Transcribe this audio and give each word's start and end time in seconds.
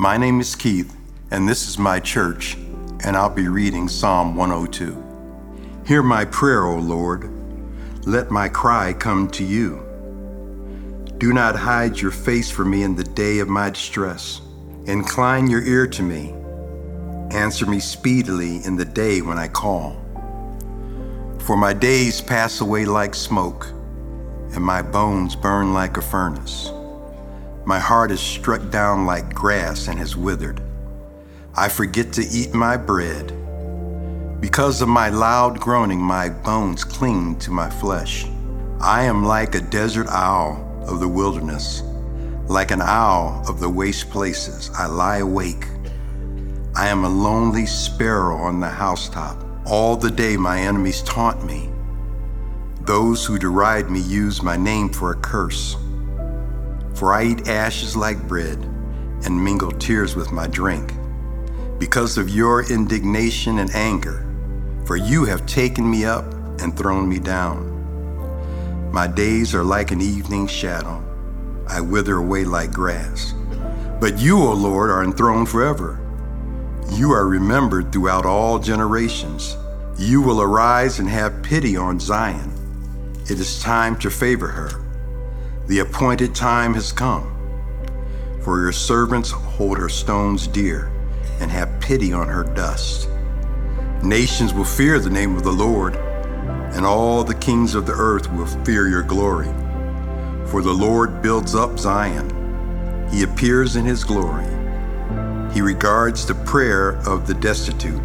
My 0.00 0.16
name 0.16 0.40
is 0.40 0.56
Keith, 0.56 0.96
and 1.30 1.46
this 1.46 1.68
is 1.68 1.76
my 1.76 2.00
church, 2.00 2.54
and 3.04 3.14
I'll 3.14 3.28
be 3.28 3.48
reading 3.48 3.86
Psalm 3.86 4.34
102. 4.34 5.84
Hear 5.86 6.02
my 6.02 6.24
prayer, 6.24 6.64
O 6.64 6.78
Lord. 6.78 7.30
Let 8.06 8.30
my 8.30 8.48
cry 8.48 8.94
come 8.94 9.28
to 9.32 9.44
you. 9.44 9.84
Do 11.18 11.34
not 11.34 11.54
hide 11.54 11.98
your 11.98 12.12
face 12.12 12.50
from 12.50 12.70
me 12.70 12.82
in 12.82 12.96
the 12.96 13.04
day 13.04 13.40
of 13.40 13.48
my 13.50 13.68
distress. 13.68 14.40
Incline 14.86 15.50
your 15.50 15.62
ear 15.64 15.86
to 15.88 16.02
me. 16.02 16.34
Answer 17.36 17.66
me 17.66 17.78
speedily 17.78 18.64
in 18.64 18.76
the 18.76 18.86
day 18.86 19.20
when 19.20 19.36
I 19.36 19.48
call. 19.48 20.00
For 21.40 21.58
my 21.58 21.74
days 21.74 22.22
pass 22.22 22.62
away 22.62 22.86
like 22.86 23.14
smoke, 23.14 23.66
and 24.54 24.64
my 24.64 24.80
bones 24.80 25.36
burn 25.36 25.74
like 25.74 25.98
a 25.98 26.02
furnace. 26.02 26.72
My 27.64 27.78
heart 27.78 28.10
is 28.10 28.20
struck 28.20 28.70
down 28.70 29.04
like 29.04 29.34
grass 29.34 29.88
and 29.88 29.98
has 29.98 30.16
withered. 30.16 30.62
I 31.54 31.68
forget 31.68 32.12
to 32.14 32.22
eat 32.22 32.54
my 32.54 32.76
bread. 32.76 33.32
Because 34.40 34.80
of 34.80 34.88
my 34.88 35.10
loud 35.10 35.60
groaning, 35.60 36.00
my 36.00 36.30
bones 36.30 36.84
cling 36.84 37.38
to 37.40 37.50
my 37.50 37.68
flesh. 37.68 38.26
I 38.80 39.02
am 39.02 39.24
like 39.24 39.54
a 39.54 39.60
desert 39.60 40.06
owl 40.08 40.66
of 40.88 41.00
the 41.00 41.08
wilderness, 41.08 41.82
like 42.48 42.70
an 42.70 42.80
owl 42.80 43.44
of 43.46 43.60
the 43.60 43.68
waste 43.68 44.08
places. 44.08 44.70
I 44.74 44.86
lie 44.86 45.18
awake. 45.18 45.66
I 46.74 46.88
am 46.88 47.04
a 47.04 47.08
lonely 47.10 47.66
sparrow 47.66 48.36
on 48.36 48.60
the 48.60 48.70
housetop. 48.70 49.36
All 49.66 49.96
the 49.96 50.10
day 50.10 50.38
my 50.38 50.60
enemies 50.60 51.02
taunt 51.02 51.44
me. 51.44 51.68
Those 52.80 53.26
who 53.26 53.38
deride 53.38 53.90
me 53.90 54.00
use 54.00 54.42
my 54.42 54.56
name 54.56 54.88
for 54.88 55.12
a 55.12 55.16
curse. 55.16 55.76
For 57.00 57.14
I 57.14 57.28
eat 57.28 57.48
ashes 57.48 57.96
like 57.96 58.28
bread 58.28 58.58
and 59.24 59.42
mingle 59.42 59.72
tears 59.72 60.14
with 60.14 60.32
my 60.32 60.46
drink. 60.46 60.92
Because 61.78 62.18
of 62.18 62.28
your 62.28 62.70
indignation 62.70 63.60
and 63.60 63.74
anger, 63.74 64.26
for 64.84 64.98
you 64.98 65.24
have 65.24 65.46
taken 65.46 65.90
me 65.90 66.04
up 66.04 66.30
and 66.60 66.76
thrown 66.76 67.08
me 67.08 67.18
down. 67.18 68.92
My 68.92 69.06
days 69.06 69.54
are 69.54 69.64
like 69.64 69.92
an 69.92 70.02
evening 70.02 70.46
shadow. 70.46 71.02
I 71.66 71.80
wither 71.80 72.16
away 72.16 72.44
like 72.44 72.70
grass. 72.70 73.32
But 73.98 74.18
you, 74.18 74.36
O 74.36 74.52
Lord, 74.52 74.90
are 74.90 75.02
enthroned 75.02 75.48
forever. 75.48 75.98
You 76.90 77.12
are 77.12 77.26
remembered 77.26 77.94
throughout 77.94 78.26
all 78.26 78.58
generations. 78.58 79.56
You 79.96 80.20
will 80.20 80.42
arise 80.42 80.98
and 80.98 81.08
have 81.08 81.42
pity 81.42 81.78
on 81.78 81.98
Zion. 81.98 82.52
It 83.30 83.40
is 83.40 83.58
time 83.62 83.98
to 84.00 84.10
favor 84.10 84.48
her. 84.48 84.89
The 85.70 85.78
appointed 85.78 86.34
time 86.34 86.74
has 86.74 86.90
come. 86.90 87.32
For 88.42 88.60
your 88.60 88.72
servants 88.72 89.30
hold 89.30 89.78
her 89.78 89.88
stones 89.88 90.48
dear 90.48 90.90
and 91.38 91.48
have 91.48 91.80
pity 91.80 92.12
on 92.12 92.26
her 92.26 92.42
dust. 92.42 93.08
Nations 94.02 94.52
will 94.52 94.64
fear 94.64 94.98
the 94.98 95.10
name 95.10 95.36
of 95.36 95.44
the 95.44 95.52
Lord, 95.52 95.94
and 96.74 96.84
all 96.84 97.22
the 97.22 97.36
kings 97.36 97.76
of 97.76 97.86
the 97.86 97.92
earth 97.92 98.28
will 98.32 98.46
fear 98.64 98.88
your 98.88 99.04
glory. 99.04 99.46
For 100.48 100.60
the 100.60 100.72
Lord 100.72 101.22
builds 101.22 101.54
up 101.54 101.78
Zion, 101.78 103.06
he 103.08 103.22
appears 103.22 103.76
in 103.76 103.84
his 103.84 104.02
glory. 104.02 104.48
He 105.54 105.60
regards 105.60 106.26
the 106.26 106.34
prayer 106.34 106.96
of 107.06 107.28
the 107.28 107.34
destitute 107.34 108.02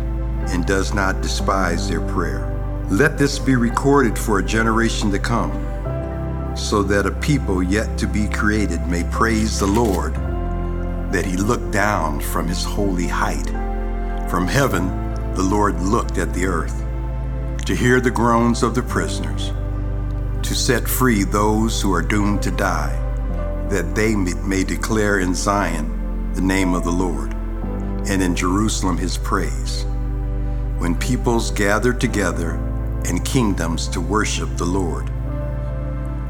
and 0.50 0.68
does 0.68 0.94
not 0.94 1.22
despise 1.22 1.90
their 1.90 2.08
prayer. 2.10 2.46
Let 2.92 3.18
this 3.18 3.40
be 3.40 3.56
recorded 3.56 4.20
for 4.20 4.38
a 4.38 4.46
generation 4.46 5.10
to 5.10 5.18
come, 5.18 5.65
so 6.56 6.82
that 6.84 7.06
a 7.06 7.12
people 7.12 7.62
yet 7.62 7.98
to 7.98 8.08
be 8.08 8.28
created 8.30 8.86
may 8.88 9.04
praise 9.12 9.60
the 9.60 9.68
Lord, 9.68 10.16
that 11.12 11.26
he 11.26 11.38
looked 11.38 11.72
down 11.72 12.20
from 12.20 12.48
his 12.48 12.64
holy 12.64 13.08
height. 13.08 13.50
From 14.30 14.48
heaven, 14.48 14.88
the 15.34 15.44
Lord 15.44 15.80
looked 15.82 16.18
at 16.18 16.34
the 16.34 16.46
earth 16.46 16.84
to 17.66 17.76
hear 17.76 18.00
the 18.00 18.12
groans 18.12 18.64
of 18.64 18.74
the 18.76 18.84
prisoners, 18.84 19.52
to 20.48 20.56
set 20.56 20.88
free 20.88 21.24
those 21.24 21.82
who 21.82 21.94
are 21.94 22.02
doomed 22.02 22.42
to 22.44 22.52
die, 22.52 22.96
that 23.70 23.96
they 23.96 24.16
may 24.16 24.64
declare 24.64 25.20
in 25.20 25.34
Zion 25.34 26.32
the 26.34 26.42
name 26.42 26.74
of 26.74 26.84
the 26.84 26.92
Lord, 26.92 27.34
and 28.08 28.22
in 28.22 28.36
Jerusalem 28.36 28.98
his 28.98 29.18
praise. 29.18 29.86
When 30.78 30.96
peoples 30.96 31.52
gather 31.52 31.94
together 31.94 32.52
and 33.06 33.26
kingdoms 33.26 33.88
to 33.90 34.02
worship 34.02 34.56
the 34.58 34.66
Lord. 34.66 35.10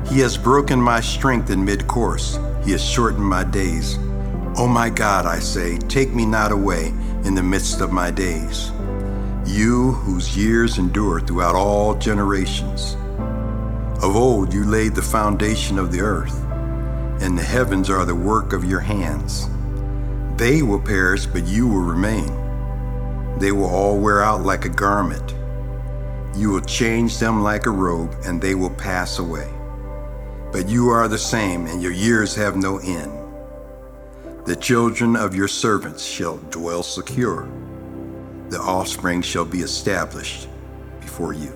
He 0.08 0.20
has 0.20 0.38
broken 0.38 0.80
my 0.80 1.02
strength 1.02 1.50
in 1.50 1.64
mid 1.64 1.88
course, 1.88 2.40
he 2.64 2.72
has 2.72 2.84
shortened 2.84 3.26
my 3.26 3.44
days. 3.44 3.98
O 4.58 4.64
oh 4.64 4.68
my 4.68 4.90
God, 4.90 5.26
I 5.26 5.40
say, 5.40 5.78
take 5.78 6.14
me 6.14 6.26
not 6.26 6.52
away 6.52 6.88
in 7.26 7.36
the 7.36 7.44
midst 7.44 7.82
of 7.82 7.92
my 7.92 8.12
days 8.12 8.72
you 9.46 9.92
whose 9.92 10.36
years 10.36 10.80
endure 10.80 11.22
throughout 11.22 11.56
all 11.56 11.94
generations. 11.96 12.96
Of 14.04 14.16
old 14.16 14.54
you 14.54 14.66
laid 14.66 14.96
the 14.96 15.02
foundation 15.02 15.78
of 15.78 15.92
the 15.92 16.02
earth, 16.02 16.44
and 17.22 17.38
the 17.38 17.44
heavens 17.44 17.90
are 17.90 18.06
the 18.06 18.16
work 18.16 18.54
of 18.54 18.66
your 18.66 18.80
hands. 18.80 19.48
They 20.36 20.64
will 20.64 20.82
perish, 20.82 21.28
but 21.28 21.46
you 21.46 21.68
will 21.68 21.82
remain. 21.82 23.38
They 23.38 23.52
will 23.52 23.70
all 23.70 24.00
wear 24.00 24.24
out 24.24 24.42
like 24.42 24.66
a 24.66 24.70
garment. 24.70 25.36
You 26.36 26.50
will 26.50 26.62
change 26.62 27.20
them 27.20 27.44
like 27.44 27.68
a 27.68 27.72
robe, 27.72 28.16
and 28.26 28.42
they 28.42 28.56
will 28.56 28.72
pass 28.72 29.20
away. 29.20 29.55
But 30.56 30.70
you 30.70 30.88
are 30.88 31.10
the 31.10 31.18
same, 31.18 31.66
and 31.66 31.82
your 31.82 31.92
years 31.92 32.34
have 32.36 32.56
no 32.56 32.78
end. 32.78 33.12
The 34.46 34.56
children 34.56 35.18
of 35.18 35.36
your 35.36 35.50
servants 35.50 36.02
shall 36.02 36.38
dwell 36.50 36.82
secure 36.82 37.50
the 38.48 38.62
offspring 38.62 39.22
shall 39.22 39.44
be 39.44 39.60
established 39.60 40.48
before 41.02 41.34
you. 41.34 41.52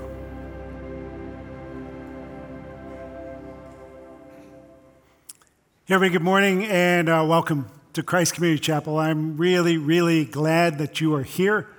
Everybody, 5.87 6.11
good 6.11 6.21
morning 6.21 6.65
and 6.65 7.07
uh, 7.07 7.25
welcome 7.25 7.69
to 7.93 8.03
Christ 8.03 8.33
Community 8.33 8.59
Chapel. 8.59 8.97
I'm 8.97 9.37
really, 9.37 9.77
really 9.77 10.25
glad 10.25 10.77
that 10.79 10.99
you 10.99 11.15
are 11.15 11.23
here. 11.23 11.69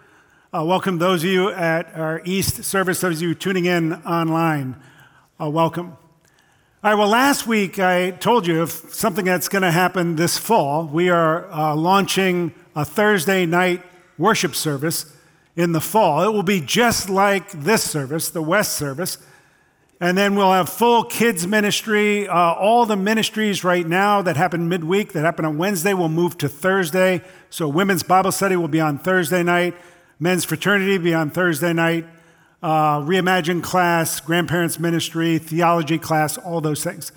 Uh, 0.55 0.65
welcome 0.65 0.97
those 0.97 1.23
of 1.23 1.29
you 1.29 1.51
at 1.51 1.95
our 1.95 2.23
East 2.25 2.65
service, 2.65 3.03
those 3.03 3.17
of 3.17 3.29
you 3.29 3.35
tuning 3.35 3.67
in 3.67 3.93
online. 4.05 4.75
Uh, 5.39 5.51
welcome. 5.51 5.99
All 6.83 6.91
right, 6.91 6.99
well, 6.99 7.09
last 7.09 7.47
week 7.47 7.79
I 7.79 8.11
told 8.11 8.47
you 8.47 8.63
of 8.63 8.71
something 8.71 9.27
that's 9.27 9.51
going 9.51 9.61
to 9.61 9.71
happen 9.71 10.17
this 10.17 10.39
fall. 10.39 10.87
We 10.87 11.11
are 11.11 11.45
uh, 11.53 11.77
launching 11.77 12.55
a 12.75 12.87
Thursday 12.87 13.45
night 13.45 13.83
worship 14.17 14.55
service 14.55 15.15
in 15.57 15.73
the 15.73 15.83
fall. 15.83 16.23
It 16.23 16.33
will 16.33 16.43
be 16.43 16.63
just 16.63 17.11
like 17.11 17.51
this 17.51 17.85
service, 17.85 18.31
the 18.31 18.41
West 18.41 18.79
service. 18.79 19.19
And 20.01 20.17
then 20.17 20.37
we'll 20.37 20.53
have 20.53 20.71
full 20.71 21.05
kids 21.05 21.47
ministry. 21.47 22.27
Uh, 22.27 22.55
all 22.55 22.87
the 22.87 22.97
ministries 22.97 23.63
right 23.63 23.87
now 23.87 24.23
that 24.23 24.39
happen 24.39 24.67
midweek, 24.71 25.13
that 25.13 25.21
happen 25.21 25.45
on 25.45 25.59
Wednesday, 25.59 25.93
will 25.93 26.09
move 26.09 26.39
to 26.39 26.49
Thursday. 26.49 27.21
So 27.51 27.69
women's 27.69 28.05
Bible 28.05 28.33
study 28.33 28.57
will 28.57 28.69
be 28.69 28.81
on 28.81 28.97
Thursday 28.97 29.43
night. 29.43 29.75
Men's 30.19 30.47
fraternity 30.47 30.97
will 30.97 31.05
be 31.05 31.13
on 31.13 31.29
Thursday 31.29 31.75
night. 31.75 32.07
Uh, 32.63 33.01
reimagine 33.01 33.63
class, 33.63 34.21
grandparents 34.21 34.79
ministry, 34.79 35.39
theology 35.39 35.99
class, 35.99 36.37
all 36.37 36.61
those 36.61 36.85
things. 36.85 37.11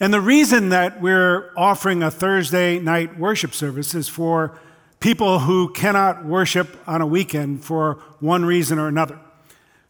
And 0.00 0.12
the 0.12 0.20
reason 0.20 0.68
that 0.68 1.00
we're 1.00 1.52
offering 1.56 2.02
a 2.02 2.10
Thursday 2.10 2.78
night 2.78 3.18
worship 3.18 3.52
service 3.52 3.94
is 3.94 4.08
for 4.08 4.58
people 5.00 5.40
who 5.40 5.72
cannot 5.72 6.24
worship 6.24 6.76
on 6.86 7.00
a 7.00 7.06
weekend 7.06 7.64
for 7.64 7.94
one 8.20 8.44
reason 8.44 8.78
or 8.78 8.88
another. 8.88 9.18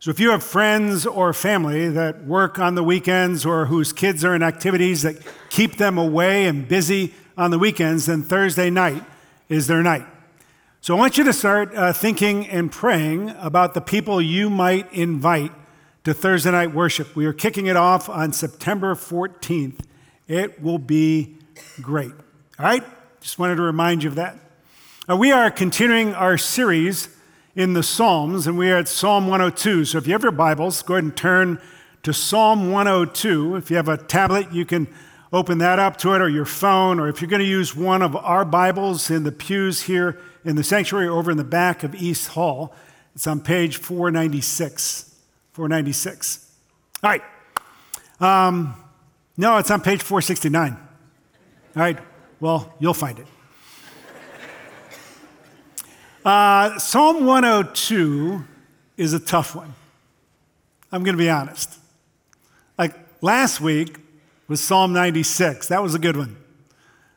So, 0.00 0.10
if 0.10 0.20
you 0.20 0.30
have 0.30 0.44
friends 0.44 1.06
or 1.06 1.32
family 1.32 1.88
that 1.88 2.24
work 2.24 2.58
on 2.58 2.74
the 2.76 2.84
weekends 2.84 3.44
or 3.44 3.66
whose 3.66 3.92
kids 3.92 4.24
are 4.24 4.34
in 4.34 4.42
activities 4.42 5.02
that 5.02 5.16
keep 5.50 5.76
them 5.76 5.98
away 5.98 6.46
and 6.46 6.68
busy 6.68 7.14
on 7.36 7.50
the 7.50 7.58
weekends, 7.58 8.06
then 8.06 8.22
Thursday 8.22 8.70
night 8.70 9.02
is 9.48 9.66
their 9.66 9.82
night. 9.82 10.06
So, 10.80 10.94
I 10.94 10.98
want 10.98 11.18
you 11.18 11.24
to 11.24 11.32
start 11.32 11.74
uh, 11.74 11.92
thinking 11.92 12.46
and 12.46 12.70
praying 12.70 13.30
about 13.30 13.74
the 13.74 13.80
people 13.80 14.22
you 14.22 14.48
might 14.48 14.90
invite 14.92 15.50
to 16.04 16.14
Thursday 16.14 16.52
night 16.52 16.72
worship. 16.72 17.16
We 17.16 17.26
are 17.26 17.32
kicking 17.32 17.66
it 17.66 17.76
off 17.76 18.08
on 18.08 18.32
September 18.32 18.94
14th. 18.94 19.80
It 20.28 20.62
will 20.62 20.78
be 20.78 21.36
great. 21.82 22.12
All 22.12 22.64
right? 22.64 22.84
Just 23.20 23.40
wanted 23.40 23.56
to 23.56 23.62
remind 23.62 24.04
you 24.04 24.10
of 24.10 24.14
that. 24.14 24.38
Now, 25.08 25.16
we 25.16 25.32
are 25.32 25.50
continuing 25.50 26.14
our 26.14 26.38
series 26.38 27.08
in 27.56 27.72
the 27.72 27.82
Psalms, 27.82 28.46
and 28.46 28.56
we 28.56 28.70
are 28.70 28.76
at 28.76 28.86
Psalm 28.86 29.26
102. 29.26 29.84
So 29.84 29.98
if 29.98 30.06
you 30.06 30.12
have 30.12 30.22
your 30.22 30.30
Bibles, 30.30 30.82
go 30.82 30.94
ahead 30.94 31.04
and 31.04 31.16
turn 31.16 31.60
to 32.04 32.12
Psalm 32.12 32.70
102. 32.70 33.56
If 33.56 33.68
you 33.68 33.76
have 33.76 33.88
a 33.88 33.96
tablet, 33.96 34.52
you 34.52 34.64
can 34.64 34.86
open 35.32 35.58
that 35.58 35.78
up 35.78 35.96
to 35.98 36.14
it, 36.14 36.22
or 36.22 36.28
your 36.28 36.44
phone, 36.44 36.98
or 36.98 37.08
if 37.08 37.20
you're 37.20 37.30
going 37.30 37.42
to 37.42 37.46
use 37.46 37.76
one 37.76 38.02
of 38.02 38.16
our 38.16 38.44
Bibles 38.44 39.10
in 39.10 39.24
the 39.24 39.32
pews 39.32 39.82
here 39.82 40.18
in 40.44 40.56
the 40.56 40.64
sanctuary 40.64 41.08
over 41.08 41.30
in 41.30 41.36
the 41.36 41.44
back 41.44 41.82
of 41.82 41.94
East 41.94 42.28
Hall, 42.28 42.74
it's 43.14 43.26
on 43.26 43.40
page 43.40 43.76
496. 43.76 45.14
496. 45.52 46.52
All 47.02 47.10
right. 47.10 47.22
Um, 48.20 48.74
no, 49.36 49.58
it's 49.58 49.70
on 49.70 49.80
page 49.80 50.02
469. 50.02 50.72
All 50.72 50.78
right. 51.76 51.98
Well, 52.40 52.72
you'll 52.78 52.94
find 52.94 53.18
it. 53.18 53.26
Uh, 56.24 56.78
Psalm 56.78 57.24
102 57.24 58.44
is 58.96 59.14
a 59.14 59.20
tough 59.20 59.54
one. 59.54 59.72
I'm 60.92 61.02
going 61.02 61.16
to 61.16 61.22
be 61.22 61.30
honest. 61.30 61.78
Like 62.76 62.94
last 63.22 63.60
week 63.60 63.98
was 64.48 64.62
Psalm 64.62 64.92
96. 64.92 65.68
That 65.68 65.82
was 65.82 65.94
a 65.94 65.98
good 65.98 66.16
one. 66.16 66.36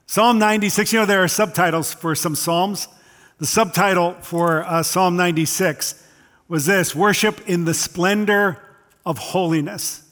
Psalm 0.05 0.37
96, 0.37 0.91
you 0.91 0.99
know, 0.99 1.05
there 1.05 1.23
are 1.23 1.27
subtitles 1.29 1.93
for 1.93 2.13
some 2.13 2.35
Psalms. 2.35 2.89
The 3.37 3.45
subtitle 3.45 4.15
for 4.21 4.63
uh, 4.65 4.83
Psalm 4.83 5.15
96 5.15 6.05
was 6.49 6.65
this 6.65 6.93
Worship 6.93 7.39
in 7.47 7.63
the 7.63 7.73
Splendor 7.73 8.61
of 9.05 9.17
Holiness. 9.17 10.03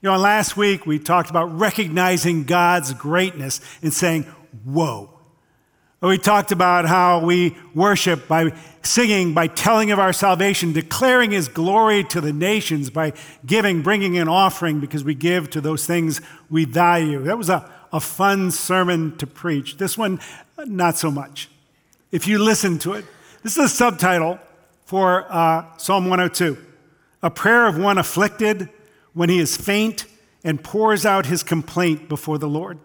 You 0.00 0.10
know, 0.10 0.16
last 0.16 0.56
week 0.56 0.86
we 0.86 0.98
talked 0.98 1.28
about 1.28 1.56
recognizing 1.56 2.44
God's 2.44 2.94
greatness 2.94 3.60
and 3.82 3.92
saying, 3.92 4.22
Whoa. 4.64 5.10
We 6.02 6.18
talked 6.18 6.50
about 6.50 6.84
how 6.84 7.24
we 7.24 7.56
worship 7.76 8.26
by 8.26 8.52
singing, 8.82 9.34
by 9.34 9.46
telling 9.46 9.92
of 9.92 10.00
our 10.00 10.12
salvation, 10.12 10.72
declaring 10.72 11.30
His 11.30 11.46
glory 11.46 12.02
to 12.04 12.20
the 12.20 12.32
nations, 12.32 12.90
by 12.90 13.12
giving, 13.46 13.82
bringing 13.82 14.18
an 14.18 14.26
offering 14.26 14.80
because 14.80 15.04
we 15.04 15.14
give 15.14 15.48
to 15.50 15.60
those 15.60 15.86
things 15.86 16.20
we 16.50 16.64
value. 16.64 17.22
That 17.22 17.38
was 17.38 17.48
a, 17.48 17.70
a 17.92 18.00
fun 18.00 18.50
sermon 18.50 19.16
to 19.18 19.28
preach. 19.28 19.76
This 19.76 19.96
one, 19.96 20.18
not 20.66 20.96
so 20.96 21.08
much. 21.08 21.48
If 22.10 22.26
you 22.26 22.40
listen 22.40 22.80
to 22.80 22.94
it, 22.94 23.04
this 23.44 23.56
is 23.56 23.66
a 23.66 23.68
subtitle 23.68 24.40
for 24.84 25.24
uh, 25.32 25.76
Psalm 25.76 26.08
102 26.08 26.58
A 27.22 27.30
prayer 27.30 27.68
of 27.68 27.78
one 27.78 27.96
afflicted 27.96 28.68
when 29.12 29.28
he 29.28 29.38
is 29.38 29.56
faint 29.56 30.06
and 30.42 30.64
pours 30.64 31.06
out 31.06 31.26
his 31.26 31.44
complaint 31.44 32.08
before 32.08 32.38
the 32.38 32.48
Lord 32.48 32.80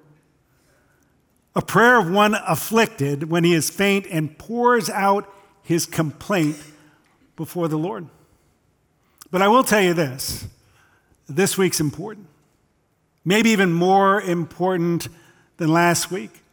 a 1.58 1.62
prayer 1.62 1.98
of 1.98 2.08
one 2.08 2.36
afflicted 2.36 3.32
when 3.32 3.44
he 3.44 3.52
is 3.52 3.68
faint 3.68 4.06
and 4.12 4.38
pours 4.38 4.92
out 4.92 5.28
his 5.64 5.88
complaint 5.88 6.56
before 7.36 7.68
the 7.68 7.78
Lord. 7.78 8.08
But 9.32 9.42
I 9.42 9.48
will 9.48 9.64
tell 9.64 9.82
you 9.82 9.96
this 9.96 10.48
this 11.28 11.58
week's 11.58 11.80
important, 11.80 12.28
maybe 13.26 13.50
even 13.50 13.74
more 13.74 14.22
important 14.22 15.08
than 15.58 15.74
last 15.74 16.12
week. 16.12 16.44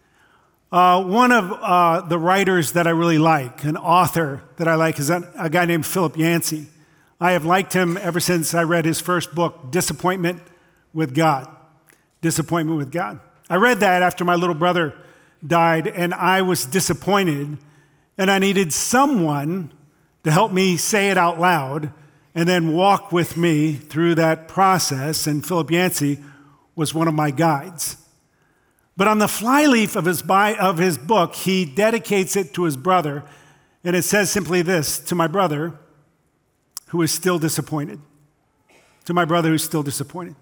Uh, 0.73 1.05
one 1.05 1.33
of 1.33 1.53
uh, 1.53 2.01
the 2.01 2.19
writers 2.19 2.73
that 2.73 2.87
I 2.87 2.91
really 2.91 3.19
like, 3.19 3.63
an 3.63 3.77
author 3.77 4.43
that 4.57 4.67
I 4.67 4.75
like, 4.75 4.99
is 4.99 5.11
a, 5.11 5.31
a 5.39 5.51
guy 5.51 5.67
named 5.67 5.85
Philip 5.85 6.17
Yancey. 6.17 6.67
I 7.21 7.33
have 7.33 7.45
liked 7.45 7.75
him 7.75 7.99
ever 7.99 8.21
since 8.21 8.55
I 8.55 8.63
read 8.63 8.87
his 8.87 9.03
first 9.03 9.35
book, 9.35 9.71
Disappointment 9.71 10.41
with 10.95 11.15
God. 11.15 11.47
Disappointment 12.23 12.79
with 12.79 12.91
God. 12.91 13.21
I 13.49 13.57
read 13.57 13.81
that 13.81 14.03
after 14.03 14.25
my 14.25 14.35
little 14.35 14.55
brother 14.55 14.95
died, 15.47 15.87
and 15.87 16.15
I 16.15 16.43
was 16.43 16.65
disappointed, 16.65 17.59
and 18.17 18.31
I 18.31 18.39
needed 18.39 18.73
someone 18.73 19.73
to 20.23 20.31
help 20.31 20.53
me 20.53 20.77
say 20.77 21.11
it 21.11 21.19
out 21.19 21.39
loud 21.39 21.93
and 22.35 22.49
then 22.49 22.73
walk 22.73 23.13
with 23.13 23.37
me 23.37 23.75
through 23.75 24.17
that 24.17 24.49
process. 24.49 25.27
And 25.27 25.47
Philip 25.47 25.71
Yancey 25.71 26.19
was 26.75 26.93
one 26.95 27.07
of 27.07 27.15
my 27.15 27.31
guides. 27.31 27.97
But 28.97 29.09
on 29.09 29.19
the 29.19 29.29
flyleaf 29.29 29.97
of 29.97 30.05
his, 30.05 30.23
of 30.29 30.79
his 30.79 30.99
book, 30.99 31.35
he 31.35 31.65
dedicates 31.65 32.37
it 32.37 32.55
to 32.55 32.65
his 32.65 32.77
brother, 32.77 33.25
and 33.83 33.95
it 33.95 34.03
says 34.03 34.31
simply 34.31 34.63
this 34.63 34.99
to 35.01 35.15
my 35.15 35.27
brother 35.27 35.75
who 36.89 37.03
is 37.03 37.13
still 37.13 37.39
disappointed. 37.39 38.01
To 39.07 39.15
my 39.15 39.25
brother 39.25 39.51
who's 39.51 39.65
still 39.65 39.83
disappointed. 39.83 40.37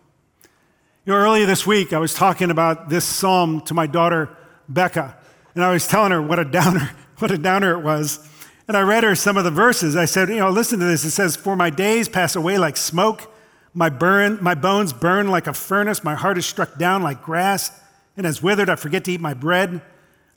You 1.05 1.13
know, 1.13 1.19
earlier 1.19 1.47
this 1.47 1.67
week, 1.67 1.93
I 1.93 1.99
was 1.99 2.15
talking 2.15 2.53
about 2.53 2.89
this 2.89 3.05
psalm 3.05 3.63
to 3.63 3.75
my 3.75 3.89
daughter, 3.89 4.37
Becca, 4.69 5.17
and 5.57 5.65
I 5.65 5.73
was 5.73 5.89
telling 5.89 6.13
her 6.13 6.23
what 6.23 6.39
a 6.39 6.45
downer, 6.45 6.93
what 7.19 7.33
a 7.33 7.39
downer 7.39 7.77
it 7.77 7.83
was. 7.83 8.29
And 8.69 8.77
I 8.77 8.83
read 8.83 9.03
her 9.03 9.17
some 9.17 9.37
of 9.37 9.43
the 9.43 9.51
verses. 9.51 9.97
I 9.97 10.05
said, 10.05 10.29
you 10.29 10.37
know, 10.37 10.49
listen 10.49 10.79
to 10.79 10.85
this. 10.85 11.05
It 11.05 11.11
says, 11.11 11.35
For 11.35 11.57
my 11.57 11.71
days 11.71 12.09
pass 12.09 12.37
away 12.37 12.57
like 12.57 12.77
smoke, 12.77 13.35
my, 13.75 13.89
burn, 13.89 14.39
my 14.41 14.55
bones 14.55 14.93
burn 14.93 15.27
like 15.27 15.49
a 15.49 15.53
furnace, 15.53 16.05
my 16.05 16.15
heart 16.15 16.39
is 16.39 16.47
struck 16.47 16.79
down 16.79 17.03
like 17.03 17.21
grass, 17.21 17.73
and 18.17 18.25
as 18.25 18.41
withered, 18.41 18.71
I 18.71 18.77
forget 18.77 19.03
to 19.07 19.13
eat 19.13 19.21
my 19.21 19.35
bread. 19.35 19.83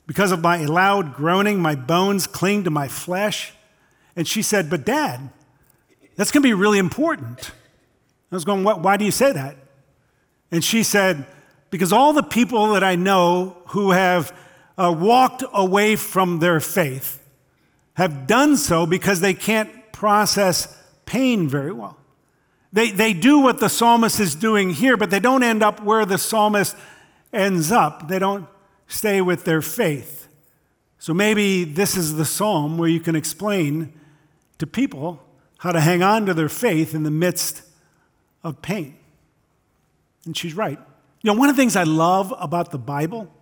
Because 0.08 0.32
of 0.32 0.40
my 0.40 0.64
loud 0.64 1.14
groaning, 1.14 1.60
my 1.60 1.76
bones 1.76 2.26
cling 2.26 2.64
to 2.64 2.70
my 2.70 2.88
flesh. 2.88 3.52
And 4.16 4.26
she 4.26 4.42
said, 4.42 4.68
But 4.68 4.84
dad, 4.84 5.30
that's 6.16 6.32
going 6.32 6.42
to 6.42 6.48
be 6.48 6.54
really 6.54 6.80
important. 6.80 7.52
I 8.32 8.34
was 8.34 8.44
going, 8.44 8.64
Why 8.64 8.96
do 8.96 9.04
you 9.04 9.12
say 9.12 9.30
that? 9.30 9.58
And 10.50 10.64
she 10.64 10.82
said, 10.82 11.26
Because 11.70 11.92
all 11.92 12.12
the 12.12 12.22
people 12.22 12.72
that 12.72 12.84
I 12.84 12.94
know 12.94 13.56
who 13.68 13.90
have 13.90 14.36
uh, 14.78 14.94
walked 14.96 15.42
away 15.52 15.96
from 15.96 16.38
their 16.38 16.60
faith 16.60 17.22
have 17.94 18.26
done 18.26 18.56
so 18.56 18.86
because 18.86 19.20
they 19.20 19.34
can't 19.34 19.92
process 19.92 20.82
pain 21.06 21.48
very 21.48 21.72
well. 21.72 21.96
They, 22.72 22.90
they 22.90 23.14
do 23.14 23.40
what 23.40 23.58
the 23.58 23.68
psalmist 23.68 24.20
is 24.20 24.34
doing 24.34 24.70
here, 24.70 24.96
but 24.96 25.10
they 25.10 25.20
don't 25.20 25.42
end 25.42 25.62
up 25.62 25.82
where 25.82 26.04
the 26.04 26.18
psalmist 26.18 26.76
ends 27.32 27.72
up. 27.72 28.08
They 28.08 28.18
don't 28.18 28.46
stay 28.86 29.22
with 29.22 29.44
their 29.44 29.62
faith. 29.62 30.28
So 30.98 31.14
maybe 31.14 31.64
this 31.64 31.96
is 31.96 32.16
the 32.16 32.24
psalm 32.24 32.76
where 32.76 32.88
you 32.88 33.00
can 33.00 33.16
explain 33.16 33.92
to 34.58 34.66
people 34.66 35.22
how 35.58 35.72
to 35.72 35.80
hang 35.80 36.02
on 36.02 36.26
to 36.26 36.34
their 36.34 36.48
faith 36.48 36.94
in 36.94 37.02
the 37.02 37.10
midst 37.10 37.62
of 38.44 38.60
pain. 38.60 38.96
And 40.26 40.36
she's 40.36 40.54
right. 40.54 40.78
You 41.22 41.32
know, 41.32 41.38
one 41.38 41.48
of 41.48 41.56
the 41.56 41.62
things 41.62 41.76
I 41.76 41.84
love 41.84 42.34
about 42.38 42.70
the 42.70 42.78
Bible 42.78 43.32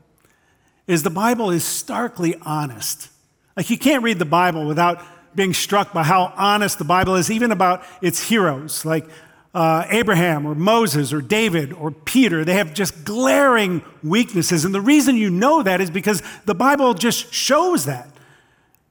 is 0.87 1.03
the 1.03 1.11
Bible 1.11 1.51
is 1.51 1.65
starkly 1.65 2.35
honest. 2.43 3.09
Like, 3.57 3.71
you 3.71 3.79
can't 3.79 4.03
read 4.03 4.19
the 4.19 4.25
Bible 4.25 4.67
without 4.67 5.03
being 5.35 5.53
struck 5.53 5.93
by 5.93 6.05
how 6.05 6.33
honest 6.37 6.79
the 6.79 6.85
Bible 6.85 7.17
is, 7.17 7.31
even 7.31 7.51
about 7.51 7.83
its 8.01 8.29
heroes, 8.29 8.85
like 8.85 9.07
uh, 9.55 9.87
Abraham 9.89 10.47
or 10.47 10.55
Moses 10.55 11.13
or 11.13 11.21
David 11.21 11.73
or 11.73 11.91
Peter. 11.91 12.45
They 12.45 12.55
have 12.55 12.75
just 12.75 13.05
glaring 13.05 13.83
weaknesses. 14.03 14.65
And 14.65 14.75
the 14.75 14.81
reason 14.81 15.17
you 15.17 15.31
know 15.31 15.63
that 15.63 15.81
is 15.81 15.91
because 15.91 16.23
the 16.45 16.55
Bible 16.55 16.95
just 16.95 17.33
shows 17.33 17.87
that. 17.87 18.09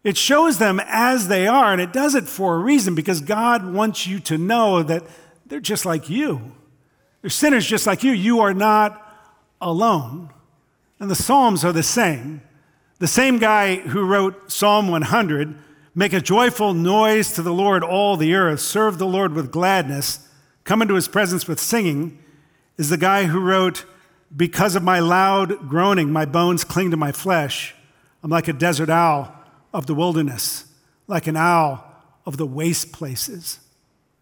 It 0.04 0.18
shows 0.18 0.58
them 0.58 0.82
as 0.86 1.30
they 1.30 1.48
are, 1.48 1.72
and 1.72 1.80
it 1.80 1.94
does 1.94 2.14
it 2.14 2.26
for 2.28 2.56
a 2.56 2.60
reason 2.60 2.94
because 2.94 3.22
God 3.22 3.66
wants 3.74 4.06
you 4.06 4.20
to 4.22 4.38
know 4.38 4.84
that 4.84 5.04
they're 5.46 5.62
just 5.62 5.86
like 5.86 6.10
you. 6.10 6.52
They're 7.24 7.30
sinners 7.30 7.66
just 7.66 7.88
like 7.88 8.04
you. 8.04 8.12
You 8.12 8.42
are 8.42 8.54
not 8.54 9.02
alone. 9.62 10.30
And 11.00 11.10
the 11.10 11.16
Psalms 11.16 11.64
are 11.64 11.72
the 11.72 11.82
same. 11.82 12.42
The 13.00 13.08
same 13.08 13.40
guy 13.40 13.78
who 13.78 14.06
wrote 14.06 14.52
Psalm 14.52 14.90
100 14.90 15.58
Make 15.96 16.14
a 16.14 16.22
joyful 16.22 16.74
noise 16.74 17.34
to 17.34 17.44
the 17.44 17.54
Lord, 17.54 17.84
all 17.84 18.18
the 18.18 18.34
earth. 18.34 18.60
Serve 18.60 18.98
the 18.98 19.06
Lord 19.06 19.34
with 19.34 19.52
gladness. 19.52 20.28
Come 20.64 20.82
into 20.82 20.96
his 20.96 21.08
presence 21.08 21.48
with 21.48 21.60
singing. 21.60 22.18
Is 22.78 22.90
the 22.90 22.98
guy 22.98 23.26
who 23.26 23.40
wrote, 23.40 23.86
Because 24.36 24.76
of 24.76 24.84
my 24.84 25.00
loud 25.00 25.70
groaning, 25.70 26.12
my 26.12 26.26
bones 26.26 26.64
cling 26.64 26.92
to 26.92 26.98
my 26.98 27.12
flesh. 27.12 27.76
I'm 28.24 28.32
like 28.32 28.48
a 28.48 28.54
desert 28.54 28.90
owl 28.90 29.34
of 29.72 29.86
the 29.86 29.94
wilderness, 29.96 30.66
like 31.08 31.28
an 31.28 31.38
owl 31.38 31.86
of 32.26 32.38
the 32.38 32.48
waste 32.48 32.92
places. 32.92 33.60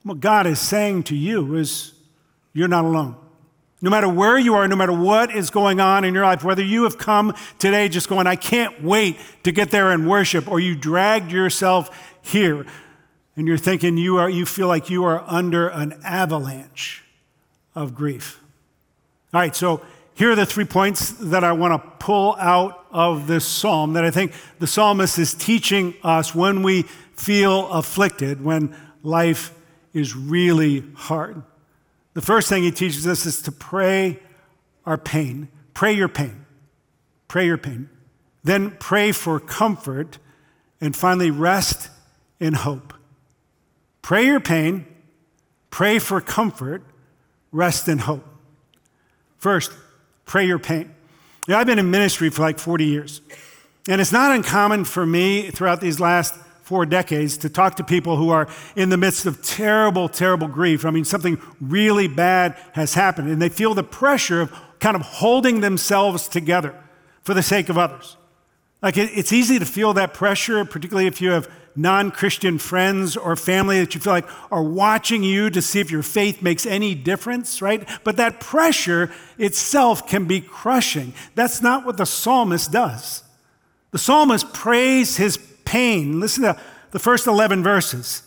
What 0.03 0.19
God 0.19 0.45
is 0.45 0.59
saying 0.59 1.03
to 1.03 1.15
you 1.15 1.55
is, 1.55 1.93
you're 2.53 2.67
not 2.67 2.85
alone. 2.85 3.15
No 3.81 3.89
matter 3.89 4.07
where 4.07 4.37
you 4.37 4.53
are, 4.53 4.67
no 4.67 4.75
matter 4.75 4.93
what 4.93 5.35
is 5.35 5.49
going 5.49 5.79
on 5.79 6.03
in 6.03 6.13
your 6.13 6.23
life, 6.23 6.43
whether 6.43 6.63
you 6.63 6.83
have 6.83 6.99
come 6.99 7.33
today 7.57 7.89
just 7.89 8.07
going, 8.07 8.27
I 8.27 8.35
can't 8.35 8.83
wait 8.83 9.17
to 9.43 9.51
get 9.51 9.71
there 9.71 9.91
and 9.91 10.07
worship, 10.07 10.47
or 10.47 10.59
you 10.59 10.75
dragged 10.75 11.31
yourself 11.31 11.89
here 12.21 12.65
and 13.35 13.47
you're 13.47 13.57
thinking 13.57 13.97
you, 13.97 14.17
are, 14.17 14.29
you 14.29 14.45
feel 14.45 14.67
like 14.67 14.89
you 14.89 15.03
are 15.05 15.23
under 15.25 15.67
an 15.67 15.99
avalanche 16.03 17.03
of 17.73 17.95
grief. 17.95 18.39
All 19.33 19.39
right, 19.39 19.55
so 19.55 19.81
here 20.13 20.31
are 20.31 20.35
the 20.35 20.45
three 20.45 20.65
points 20.65 21.11
that 21.11 21.43
I 21.43 21.53
want 21.53 21.81
to 21.81 21.89
pull 21.97 22.35
out 22.35 22.85
of 22.91 23.25
this 23.25 23.47
psalm 23.47 23.93
that 23.93 24.03
I 24.03 24.11
think 24.11 24.33
the 24.59 24.67
psalmist 24.67 25.17
is 25.17 25.33
teaching 25.33 25.95
us 26.03 26.35
when 26.35 26.61
we 26.61 26.83
feel 27.15 27.69
afflicted, 27.69 28.43
when 28.43 28.75
life 29.01 29.53
is 29.93 30.15
really 30.15 30.83
hard. 30.93 31.41
The 32.13 32.21
first 32.21 32.49
thing 32.49 32.63
he 32.63 32.71
teaches 32.71 33.07
us 33.07 33.25
is 33.25 33.41
to 33.43 33.51
pray 33.51 34.19
our 34.85 34.97
pain. 34.97 35.47
Pray 35.73 35.93
your 35.93 36.09
pain. 36.09 36.45
Pray 37.27 37.45
your 37.45 37.57
pain. 37.57 37.89
Then 38.43 38.75
pray 38.79 39.11
for 39.11 39.39
comfort. 39.39 40.17
And 40.81 40.95
finally, 40.95 41.31
rest 41.31 41.89
in 42.39 42.53
hope. 42.53 42.93
Pray 44.01 44.25
your 44.25 44.39
pain. 44.39 44.85
Pray 45.69 45.99
for 45.99 46.19
comfort. 46.19 46.83
Rest 47.51 47.87
in 47.87 47.99
hope. 47.99 48.25
First, 49.37 49.71
pray 50.25 50.45
your 50.45 50.59
pain. 50.59 50.93
Know, 51.47 51.57
I've 51.57 51.67
been 51.67 51.79
in 51.79 51.91
ministry 51.91 52.29
for 52.29 52.41
like 52.41 52.59
40 52.59 52.85
years. 52.85 53.21
And 53.87 53.99
it's 53.99 54.11
not 54.11 54.31
uncommon 54.31 54.85
for 54.85 55.05
me 55.05 55.49
throughout 55.49 55.81
these 55.81 55.99
last 55.99 56.35
four 56.61 56.85
decades 56.85 57.37
to 57.37 57.49
talk 57.49 57.75
to 57.75 57.83
people 57.83 58.17
who 58.17 58.29
are 58.29 58.47
in 58.75 58.89
the 58.89 58.97
midst 58.97 59.25
of 59.25 59.41
terrible, 59.41 60.07
terrible 60.07 60.47
grief. 60.47 60.85
I 60.85 60.91
mean, 60.91 61.05
something 61.05 61.41
really 61.59 62.07
bad 62.07 62.55
has 62.73 62.93
happened, 62.93 63.29
and 63.29 63.41
they 63.41 63.49
feel 63.49 63.73
the 63.73 63.83
pressure 63.83 64.41
of 64.41 64.53
kind 64.79 64.95
of 64.95 65.01
holding 65.01 65.61
themselves 65.61 66.27
together 66.27 66.75
for 67.23 67.33
the 67.33 67.43
sake 67.43 67.69
of 67.69 67.77
others. 67.77 68.17
Like 68.81 68.97
it's 68.97 69.31
easy 69.31 69.59
to 69.59 69.65
feel 69.65 69.93
that 69.93 70.13
pressure, 70.13 70.65
particularly 70.65 71.07
if 71.07 71.21
you 71.21 71.31
have 71.31 71.47
non 71.75 72.11
Christian 72.11 72.57
friends 72.57 73.15
or 73.15 73.35
family 73.35 73.79
that 73.79 73.93
you 73.93 74.01
feel 74.01 74.13
like 74.13 74.27
are 74.51 74.63
watching 74.63 75.23
you 75.23 75.49
to 75.51 75.61
see 75.61 75.79
if 75.79 75.91
your 75.91 76.03
faith 76.03 76.41
makes 76.41 76.65
any 76.65 76.95
difference, 76.95 77.61
right? 77.61 77.87
But 78.03 78.17
that 78.17 78.39
pressure 78.39 79.11
itself 79.37 80.07
can 80.07 80.25
be 80.25 80.41
crushing. 80.41 81.13
That's 81.35 81.61
not 81.61 81.85
what 81.85 81.97
the 81.97 82.05
psalmist 82.05 82.71
does. 82.71 83.23
The 83.91 83.99
psalmist 83.99 84.51
prays 84.53 85.17
his 85.17 85.37
pain. 85.65 86.19
Listen 86.19 86.43
to 86.43 86.59
the 86.91 86.99
first 86.99 87.27
11 87.27 87.63
verses. 87.63 88.23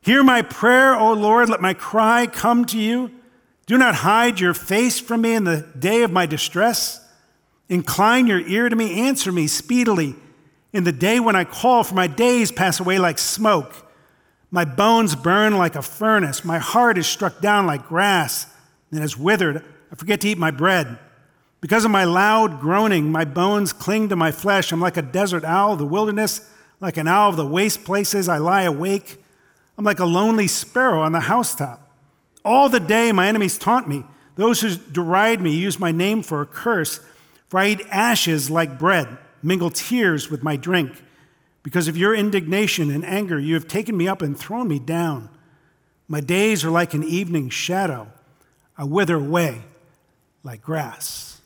Hear 0.00 0.22
my 0.22 0.42
prayer, 0.42 0.96
O 0.96 1.12
Lord, 1.12 1.48
let 1.48 1.60
my 1.60 1.74
cry 1.74 2.26
come 2.26 2.64
to 2.66 2.78
you. 2.78 3.10
Do 3.66 3.76
not 3.76 3.96
hide 3.96 4.40
your 4.40 4.54
face 4.54 4.98
from 4.98 5.22
me 5.22 5.34
in 5.34 5.44
the 5.44 5.66
day 5.78 6.02
of 6.02 6.10
my 6.10 6.26
distress. 6.26 7.04
Incline 7.68 8.26
your 8.26 8.40
ear 8.40 8.68
to 8.68 8.76
me, 8.76 9.00
answer 9.00 9.30
me 9.30 9.46
speedily. 9.46 10.14
In 10.72 10.84
the 10.84 10.92
day 10.92 11.20
when 11.20 11.36
I 11.36 11.44
call, 11.44 11.84
for 11.84 11.94
my 11.94 12.06
days 12.06 12.50
pass 12.50 12.80
away 12.80 12.98
like 12.98 13.18
smoke. 13.18 13.86
My 14.50 14.64
bones 14.64 15.14
burn 15.14 15.56
like 15.58 15.76
a 15.76 15.82
furnace. 15.82 16.44
My 16.44 16.58
heart 16.58 16.96
is 16.96 17.06
struck 17.06 17.40
down 17.40 17.66
like 17.66 17.86
grass 17.86 18.46
and 18.90 19.00
has 19.00 19.16
withered. 19.16 19.62
I 19.92 19.94
forget 19.94 20.22
to 20.22 20.28
eat 20.28 20.38
my 20.38 20.50
bread. 20.50 20.98
Because 21.60 21.84
of 21.84 21.90
my 21.90 22.04
loud 22.04 22.60
groaning, 22.60 23.10
my 23.10 23.24
bones 23.24 23.72
cling 23.72 24.08
to 24.08 24.16
my 24.16 24.30
flesh. 24.30 24.72
I'm 24.72 24.80
like 24.80 24.96
a 24.96 25.02
desert 25.02 25.44
owl 25.44 25.76
the 25.76 25.84
wilderness, 25.84 26.48
like 26.80 26.96
an 26.96 27.08
owl 27.08 27.30
of 27.30 27.36
the 27.36 27.46
waste 27.46 27.84
places. 27.84 28.28
I 28.28 28.38
lie 28.38 28.62
awake. 28.62 29.22
I'm 29.76 29.84
like 29.84 30.00
a 30.00 30.04
lonely 30.04 30.46
sparrow 30.46 31.02
on 31.02 31.12
the 31.12 31.20
housetop. 31.20 31.80
All 32.44 32.68
the 32.68 32.80
day, 32.80 33.12
my 33.12 33.28
enemies 33.28 33.58
taunt 33.58 33.88
me. 33.88 34.04
Those 34.36 34.60
who 34.60 34.76
deride 34.76 35.40
me 35.40 35.54
use 35.54 35.78
my 35.78 35.92
name 35.92 36.22
for 36.22 36.40
a 36.40 36.46
curse. 36.46 37.00
For 37.48 37.60
I 37.60 37.68
eat 37.68 37.80
ashes 37.90 38.50
like 38.50 38.78
bread, 38.78 39.18
mingle 39.42 39.70
tears 39.70 40.30
with 40.30 40.42
my 40.42 40.56
drink. 40.56 41.02
Because 41.62 41.88
of 41.88 41.96
your 41.96 42.14
indignation 42.14 42.90
and 42.90 43.04
anger, 43.04 43.38
you 43.38 43.54
have 43.54 43.68
taken 43.68 43.96
me 43.96 44.06
up 44.06 44.22
and 44.22 44.38
thrown 44.38 44.68
me 44.68 44.78
down. 44.78 45.28
My 46.06 46.20
days 46.20 46.64
are 46.64 46.70
like 46.70 46.94
an 46.94 47.04
evening 47.04 47.50
shadow. 47.50 48.08
I 48.76 48.84
wither 48.84 49.16
away 49.16 49.62
like 50.44 50.62
grass. 50.62 51.40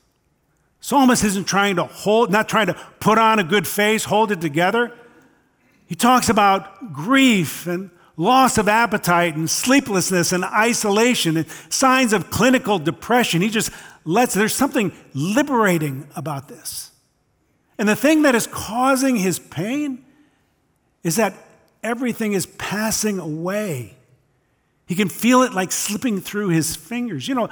Psalmist 0.81 1.25
isn't 1.25 1.45
trying 1.45 1.77
to 1.77 1.85
hold, 1.85 2.31
not 2.31 2.49
trying 2.49 2.67
to 2.67 2.75
put 3.01 3.19
on 3.19 3.39
a 3.39 3.45
good 3.45 3.67
face, 3.67 4.05
hold 4.05 4.31
it 4.31 4.41
together. 4.41 4.93
He 5.93 5.97
talks 5.97 6.31
about 6.31 6.95
grief 6.95 7.67
and 7.67 7.91
loss 8.17 8.57
of 8.57 8.67
appetite 8.67 9.37
and 9.37 9.51
sleeplessness 9.51 10.33
and 10.33 10.43
isolation 10.43 11.37
and 11.37 11.47
signs 11.69 12.15
of 12.15 12.31
clinical 12.31 12.79
depression. 12.79 13.43
He 13.43 13.51
just 13.51 13.71
lets, 14.07 14.33
there's 14.33 14.55
something 14.55 14.93
liberating 15.13 16.09
about 16.17 16.49
this. 16.49 16.93
And 17.77 17.87
the 17.87 17.95
thing 17.95 18.23
that 18.23 18.35
is 18.35 18.47
causing 18.47 19.17
his 19.17 19.39
pain 19.39 20.03
is 21.05 21.17
that 21.17 21.35
everything 21.83 22.33
is 22.33 22.47
passing 22.47 23.19
away. 23.19 23.95
He 24.87 24.95
can 24.95 25.11
feel 25.11 25.43
it 25.43 25.53
like 25.53 25.73
slipping 25.73 26.23
through 26.23 26.49
his 26.49 26.75
fingers. 26.75 27.29
You 27.29 27.35
know, 27.35 27.49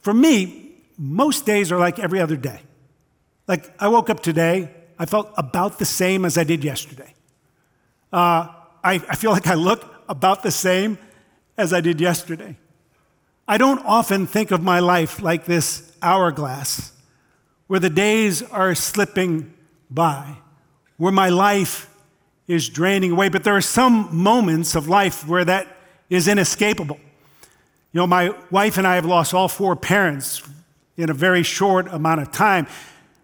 for 0.00 0.14
me, 0.14 0.76
most 0.96 1.44
days 1.44 1.70
are 1.70 1.78
like 1.78 1.98
every 1.98 2.20
other 2.20 2.36
day. 2.36 2.62
Like 3.46 3.70
I 3.78 3.88
woke 3.88 4.08
up 4.08 4.20
today, 4.20 4.70
I 4.98 5.04
felt 5.04 5.30
about 5.36 5.78
the 5.78 5.84
same 5.84 6.24
as 6.24 6.38
I 6.38 6.44
did 6.44 6.64
yesterday. 6.64 7.12
Uh, 8.12 8.48
I, 8.84 8.94
I 8.94 9.16
feel 9.16 9.30
like 9.30 9.46
I 9.46 9.54
look 9.54 9.84
about 10.08 10.42
the 10.42 10.50
same 10.50 10.98
as 11.56 11.72
I 11.72 11.80
did 11.80 12.00
yesterday. 12.00 12.56
I 13.48 13.58
don't 13.58 13.84
often 13.84 14.26
think 14.26 14.50
of 14.50 14.62
my 14.62 14.80
life 14.80 15.22
like 15.22 15.46
this 15.46 15.92
hourglass, 16.02 16.92
where 17.66 17.80
the 17.80 17.90
days 17.90 18.42
are 18.42 18.74
slipping 18.74 19.52
by, 19.90 20.36
where 20.96 21.12
my 21.12 21.28
life 21.28 21.88
is 22.46 22.68
draining 22.68 23.12
away. 23.12 23.28
But 23.28 23.44
there 23.44 23.56
are 23.56 23.60
some 23.60 24.14
moments 24.14 24.74
of 24.74 24.88
life 24.88 25.26
where 25.26 25.44
that 25.44 25.66
is 26.10 26.28
inescapable. 26.28 27.00
You 27.92 28.00
know, 28.00 28.06
my 28.06 28.34
wife 28.50 28.78
and 28.78 28.86
I 28.86 28.96
have 28.96 29.06
lost 29.06 29.34
all 29.34 29.48
four 29.48 29.76
parents 29.76 30.42
in 30.96 31.10
a 31.10 31.14
very 31.14 31.42
short 31.42 31.86
amount 31.88 32.20
of 32.20 32.32
time. 32.32 32.66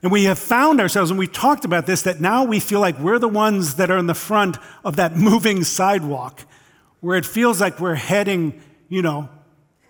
And 0.03 0.13
we 0.13 0.25
have 0.25 0.39
found 0.39 0.81
ourselves, 0.81 1.11
and 1.11 1.19
we 1.19 1.27
talked 1.27 1.65
about 1.65 1.87
this, 1.87 2.03
that 2.03 2.21
now 2.21 2.45
we 2.45 2.61
feel 2.61 2.81
like 2.81 2.99
we're 2.99 3.19
the 3.19 3.29
ones 3.29 3.75
that 3.77 3.91
are 3.91 3.99
in 3.99 4.07
the 4.07 4.15
front 4.15 4.57
of 4.85 4.97
that 4.97 5.17
moving 5.17 5.65
sidewalk 5.65 6.43
where 7.01 7.17
it 7.17 7.27
feels 7.27 7.61
like 7.61 7.81
we're 7.81 7.95
heading, 7.95 8.61
you 8.89 9.03
know, 9.03 9.29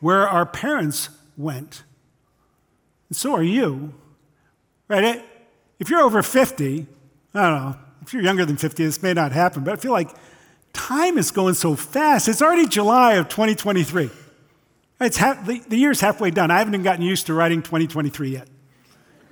where 0.00 0.28
our 0.28 0.46
parents 0.46 1.10
went. 1.36 1.82
And 3.08 3.16
so 3.16 3.34
are 3.34 3.42
you. 3.42 3.94
Right? 4.88 5.22
If 5.78 5.90
you're 5.90 6.00
over 6.00 6.22
50, 6.22 6.86
I 7.34 7.42
don't 7.42 7.62
know, 7.62 7.76
if 8.02 8.12
you're 8.14 8.22
younger 8.22 8.44
than 8.44 8.56
50, 8.56 8.84
this 8.84 9.02
may 9.02 9.12
not 9.12 9.32
happen, 9.32 9.64
but 9.64 9.74
I 9.74 9.76
feel 9.76 9.92
like 9.92 10.10
time 10.72 11.18
is 11.18 11.30
going 11.30 11.54
so 11.54 11.74
fast. 11.74 12.28
It's 12.28 12.40
already 12.40 12.66
July 12.66 13.14
of 13.14 13.28
2023. 13.28 14.10
It's 15.00 15.16
half, 15.16 15.46
the, 15.46 15.60
the 15.68 15.76
year's 15.76 16.00
halfway 16.00 16.30
done. 16.30 16.50
I 16.50 16.58
haven't 16.58 16.74
even 16.74 16.84
gotten 16.84 17.04
used 17.04 17.26
to 17.26 17.34
writing 17.34 17.62
2023 17.62 18.30
yet. 18.30 18.48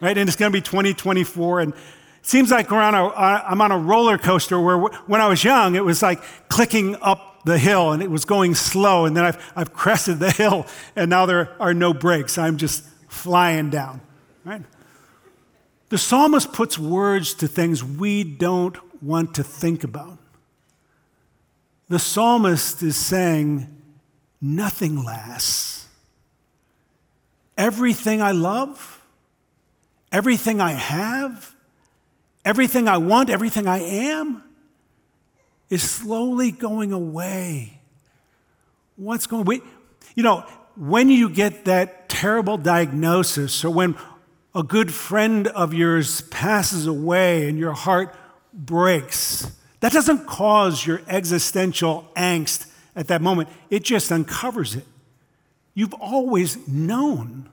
Right? 0.00 0.16
And 0.16 0.28
it's 0.28 0.36
going 0.36 0.52
to 0.52 0.56
be 0.56 0.62
2024. 0.62 1.60
And 1.60 1.72
it 1.72 1.78
seems 2.22 2.50
like 2.50 2.70
we're 2.70 2.80
on 2.80 2.94
a, 2.94 3.06
uh, 3.06 3.44
I'm 3.46 3.60
on 3.60 3.72
a 3.72 3.78
roller 3.78 4.18
coaster 4.18 4.60
where 4.60 4.78
when 4.78 5.20
I 5.20 5.28
was 5.28 5.42
young, 5.42 5.74
it 5.74 5.84
was 5.84 6.02
like 6.02 6.22
clicking 6.48 6.96
up 7.00 7.44
the 7.44 7.58
hill 7.58 7.92
and 7.92 8.02
it 8.02 8.10
was 8.10 8.24
going 8.24 8.54
slow. 8.54 9.06
And 9.06 9.16
then 9.16 9.24
I've, 9.24 9.52
I've 9.54 9.72
crested 9.72 10.18
the 10.18 10.30
hill 10.30 10.66
and 10.94 11.08
now 11.08 11.26
there 11.26 11.56
are 11.60 11.72
no 11.72 11.94
brakes. 11.94 12.36
I'm 12.38 12.56
just 12.56 12.84
flying 13.08 13.70
down, 13.70 14.00
right? 14.44 14.62
The 15.88 15.98
psalmist 15.98 16.52
puts 16.52 16.78
words 16.78 17.34
to 17.34 17.48
things 17.48 17.82
we 17.84 18.24
don't 18.24 18.76
want 19.02 19.34
to 19.36 19.44
think 19.44 19.84
about. 19.84 20.18
The 21.88 21.98
psalmist 21.98 22.82
is 22.82 22.96
saying, 22.96 23.72
Nothing 24.40 25.02
lasts. 25.02 25.88
Everything 27.56 28.20
I 28.20 28.32
love, 28.32 28.95
everything 30.12 30.60
I 30.60 30.72
have, 30.72 31.54
everything 32.44 32.88
I 32.88 32.98
want, 32.98 33.30
everything 33.30 33.66
I 33.66 33.78
am, 33.78 34.42
is 35.68 35.82
slowly 35.82 36.50
going 36.50 36.92
away. 36.92 37.80
What's 38.96 39.26
going 39.26 39.48
on? 39.48 39.68
You 40.14 40.22
know, 40.22 40.44
when 40.76 41.10
you 41.10 41.28
get 41.28 41.64
that 41.66 42.08
terrible 42.08 42.56
diagnosis, 42.56 43.64
or 43.64 43.70
when 43.70 43.96
a 44.54 44.62
good 44.62 44.92
friend 44.92 45.48
of 45.48 45.74
yours 45.74 46.22
passes 46.22 46.86
away 46.86 47.48
and 47.48 47.58
your 47.58 47.72
heart 47.72 48.14
breaks, 48.54 49.50
that 49.80 49.92
doesn't 49.92 50.26
cause 50.26 50.86
your 50.86 51.02
existential 51.08 52.10
angst 52.16 52.66
at 52.94 53.08
that 53.08 53.20
moment. 53.20 53.50
It 53.68 53.84
just 53.84 54.10
uncovers 54.10 54.74
it. 54.74 54.84
You've 55.74 55.94
always 55.94 56.66
known 56.66 57.50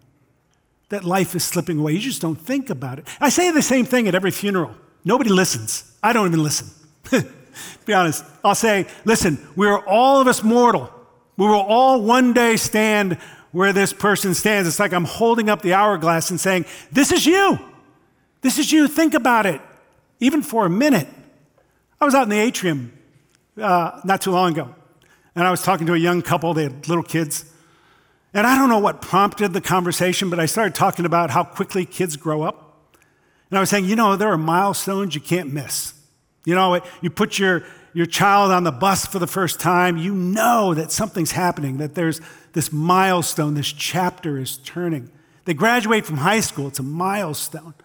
that 0.93 1.03
life 1.03 1.35
is 1.35 1.43
slipping 1.43 1.79
away. 1.79 1.93
You 1.93 1.99
just 1.99 2.21
don't 2.21 2.35
think 2.35 2.69
about 2.69 2.99
it. 2.99 3.07
I 3.19 3.29
say 3.29 3.49
the 3.49 3.63
same 3.63 3.83
thing 3.85 4.07
at 4.07 4.13
every 4.13 4.29
funeral. 4.29 4.75
Nobody 5.03 5.31
listens. 5.31 5.91
I 6.03 6.13
don't 6.13 6.27
even 6.27 6.43
listen. 6.43 6.69
be 7.85 7.93
honest. 7.93 8.23
I'll 8.43 8.53
say, 8.53 8.85
listen, 9.03 9.39
we're 9.55 9.79
all 9.85 10.21
of 10.21 10.27
us 10.27 10.43
mortal. 10.43 10.93
We 11.35 11.47
will 11.47 11.55
all 11.55 12.03
one 12.03 12.31
day 12.33 12.57
stand 12.57 13.17
where 13.51 13.73
this 13.73 13.91
person 13.91 14.35
stands. 14.35 14.67
It's 14.67 14.79
like 14.79 14.93
I'm 14.93 15.05
holding 15.05 15.49
up 15.49 15.63
the 15.63 15.73
hourglass 15.73 16.29
and 16.29 16.39
saying, 16.39 16.65
This 16.91 17.11
is 17.11 17.25
you. 17.25 17.57
This 18.41 18.59
is 18.59 18.71
you. 18.71 18.87
Think 18.87 19.15
about 19.15 19.47
it, 19.47 19.61
even 20.19 20.43
for 20.43 20.65
a 20.65 20.69
minute. 20.69 21.07
I 21.99 22.05
was 22.05 22.13
out 22.13 22.23
in 22.23 22.29
the 22.29 22.39
atrium 22.39 22.93
uh, 23.59 23.99
not 24.03 24.21
too 24.21 24.31
long 24.31 24.51
ago, 24.51 24.75
and 25.35 25.47
I 25.47 25.49
was 25.49 25.63
talking 25.63 25.87
to 25.87 25.93
a 25.93 25.97
young 25.97 26.21
couple. 26.21 26.53
They 26.53 26.63
had 26.63 26.87
little 26.87 27.03
kids. 27.03 27.51
And 28.33 28.47
I 28.47 28.57
don't 28.57 28.69
know 28.69 28.79
what 28.79 29.01
prompted 29.01 29.53
the 29.53 29.61
conversation, 29.61 30.29
but 30.29 30.39
I 30.39 30.47
started 30.47 30.73
talking 30.73 31.05
about 31.05 31.29
how 31.29 31.43
quickly 31.43 31.85
kids 31.85 32.15
grow 32.15 32.41
up. 32.41 32.97
And 33.49 33.57
I 33.57 33.61
was 33.61 33.69
saying, 33.69 33.85
you 33.85 33.95
know, 33.95 34.15
there 34.15 34.29
are 34.29 34.37
milestones 34.37 35.13
you 35.13 35.21
can't 35.21 35.53
miss. 35.53 35.93
You 36.45 36.55
know, 36.55 36.81
you 37.01 37.11
put 37.11 37.37
your, 37.37 37.63
your 37.93 38.07
child 38.07 38.51
on 38.51 38.63
the 38.63 38.71
bus 38.71 39.05
for 39.05 39.19
the 39.19 39.27
first 39.27 39.59
time, 39.59 39.97
you 39.97 40.13
know 40.13 40.73
that 40.73 40.91
something's 40.91 41.31
happening, 41.31 41.77
that 41.77 41.93
there's 41.93 42.19
this 42.53 42.71
milestone, 42.71 43.53
this 43.53 43.71
chapter 43.71 44.39
is 44.39 44.57
turning. 44.57 45.11
They 45.45 45.53
graduate 45.53 46.05
from 46.05 46.17
high 46.17 46.39
school, 46.39 46.67
it's 46.67 46.79
a 46.79 46.83
milestone. 46.83 47.75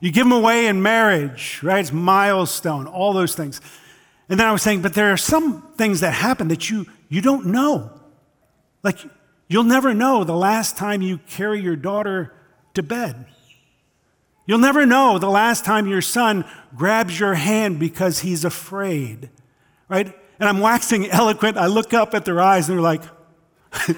You 0.00 0.12
give 0.12 0.24
them 0.24 0.32
away 0.32 0.66
in 0.66 0.82
marriage, 0.82 1.60
right? 1.62 1.80
It's 1.80 1.92
milestone, 1.92 2.86
all 2.86 3.12
those 3.12 3.34
things. 3.34 3.60
And 4.28 4.38
then 4.38 4.46
I 4.46 4.52
was 4.52 4.62
saying, 4.62 4.82
but 4.82 4.94
there 4.94 5.12
are 5.12 5.16
some 5.16 5.62
things 5.76 6.00
that 6.00 6.12
happen 6.12 6.48
that 6.48 6.70
you, 6.70 6.86
you 7.08 7.20
don't 7.20 7.46
know. 7.46 7.90
Like, 8.82 8.98
you'll 9.48 9.64
never 9.64 9.94
know 9.94 10.24
the 10.24 10.36
last 10.36 10.76
time 10.76 11.02
you 11.02 11.18
carry 11.28 11.60
your 11.60 11.76
daughter 11.76 12.32
to 12.74 12.82
bed. 12.82 13.26
You'll 14.46 14.58
never 14.58 14.86
know 14.86 15.18
the 15.18 15.28
last 15.28 15.64
time 15.64 15.86
your 15.86 16.02
son 16.02 16.44
grabs 16.76 17.18
your 17.18 17.34
hand 17.34 17.80
because 17.80 18.20
he's 18.20 18.44
afraid, 18.44 19.28
right? 19.88 20.06
And 20.38 20.48
I'm 20.48 20.60
waxing 20.60 21.06
eloquent. 21.10 21.56
I 21.56 21.66
look 21.66 21.92
up 21.92 22.14
at 22.14 22.24
their 22.24 22.40
eyes 22.40 22.68
and 22.68 22.78
they're 22.78 22.82
like, 22.82 23.02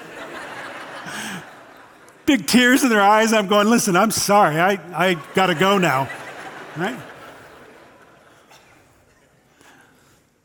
big 2.27 2.47
tears 2.47 2.83
in 2.83 2.91
their 2.91 3.03
eyes. 3.03 3.33
I'm 3.33 3.47
going, 3.47 3.69
listen, 3.69 3.97
I'm 3.97 4.11
sorry. 4.11 4.59
I, 4.59 4.79
I 4.95 5.15
got 5.35 5.47
to 5.47 5.55
go 5.55 5.79
now, 5.79 6.09
right? 6.77 6.99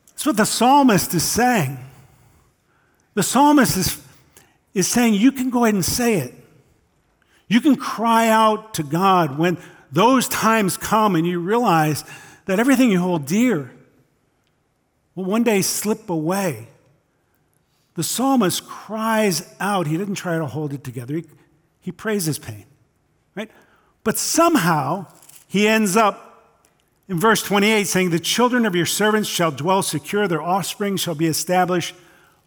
That's 0.09 0.25
what 0.25 0.37
the 0.37 0.45
psalmist 0.45 1.13
is 1.13 1.23
saying. 1.23 1.77
The 3.13 3.23
psalmist 3.23 3.77
is, 3.77 4.01
is 4.73 4.87
saying, 4.87 5.15
You 5.15 5.31
can 5.31 5.49
go 5.49 5.65
ahead 5.65 5.75
and 5.75 5.85
say 5.85 6.15
it. 6.15 6.33
You 7.47 7.61
can 7.61 7.75
cry 7.75 8.29
out 8.29 8.73
to 8.75 8.83
God 8.83 9.37
when 9.37 9.57
those 9.91 10.27
times 10.27 10.77
come 10.77 11.15
and 11.15 11.27
you 11.27 11.39
realize 11.39 12.03
that 12.45 12.59
everything 12.59 12.89
you 12.91 12.99
hold 12.99 13.25
dear 13.25 13.71
will 15.15 15.25
one 15.25 15.43
day 15.43 15.61
slip 15.61 16.09
away. 16.09 16.67
The 17.95 18.03
psalmist 18.03 18.65
cries 18.65 19.53
out. 19.59 19.85
He 19.85 19.97
didn't 19.97 20.15
try 20.15 20.37
to 20.37 20.47
hold 20.47 20.73
it 20.73 20.83
together, 20.83 21.15
he, 21.15 21.25
he 21.79 21.91
prays 21.91 22.25
his 22.25 22.39
pain, 22.39 22.65
right? 23.35 23.51
But 24.03 24.17
somehow 24.17 25.07
he 25.47 25.67
ends 25.67 25.95
up 25.95 26.33
in 27.07 27.19
verse 27.19 27.43
28 27.43 27.85
saying, 27.85 28.09
The 28.09 28.19
children 28.19 28.65
of 28.65 28.75
your 28.75 28.85
servants 28.85 29.29
shall 29.29 29.51
dwell 29.51 29.83
secure, 29.83 30.27
their 30.27 30.41
offspring 30.41 30.97
shall 30.97 31.15
be 31.15 31.27
established 31.27 31.93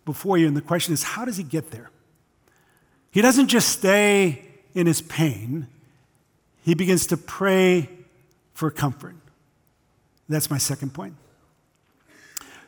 before 0.04 0.38
you. 0.38 0.48
And 0.48 0.56
the 0.56 0.62
question 0.62 0.92
is, 0.92 1.02
how 1.02 1.24
does 1.24 1.36
he 1.36 1.42
get 1.42 1.70
there? 1.70 1.90
He 3.16 3.22
doesn't 3.22 3.48
just 3.48 3.70
stay 3.70 4.44
in 4.74 4.86
his 4.86 5.00
pain, 5.00 5.68
he 6.62 6.74
begins 6.74 7.06
to 7.06 7.16
pray 7.16 7.88
for 8.52 8.70
comfort. 8.70 9.16
That's 10.28 10.50
my 10.50 10.58
second 10.58 10.92
point. 10.92 11.14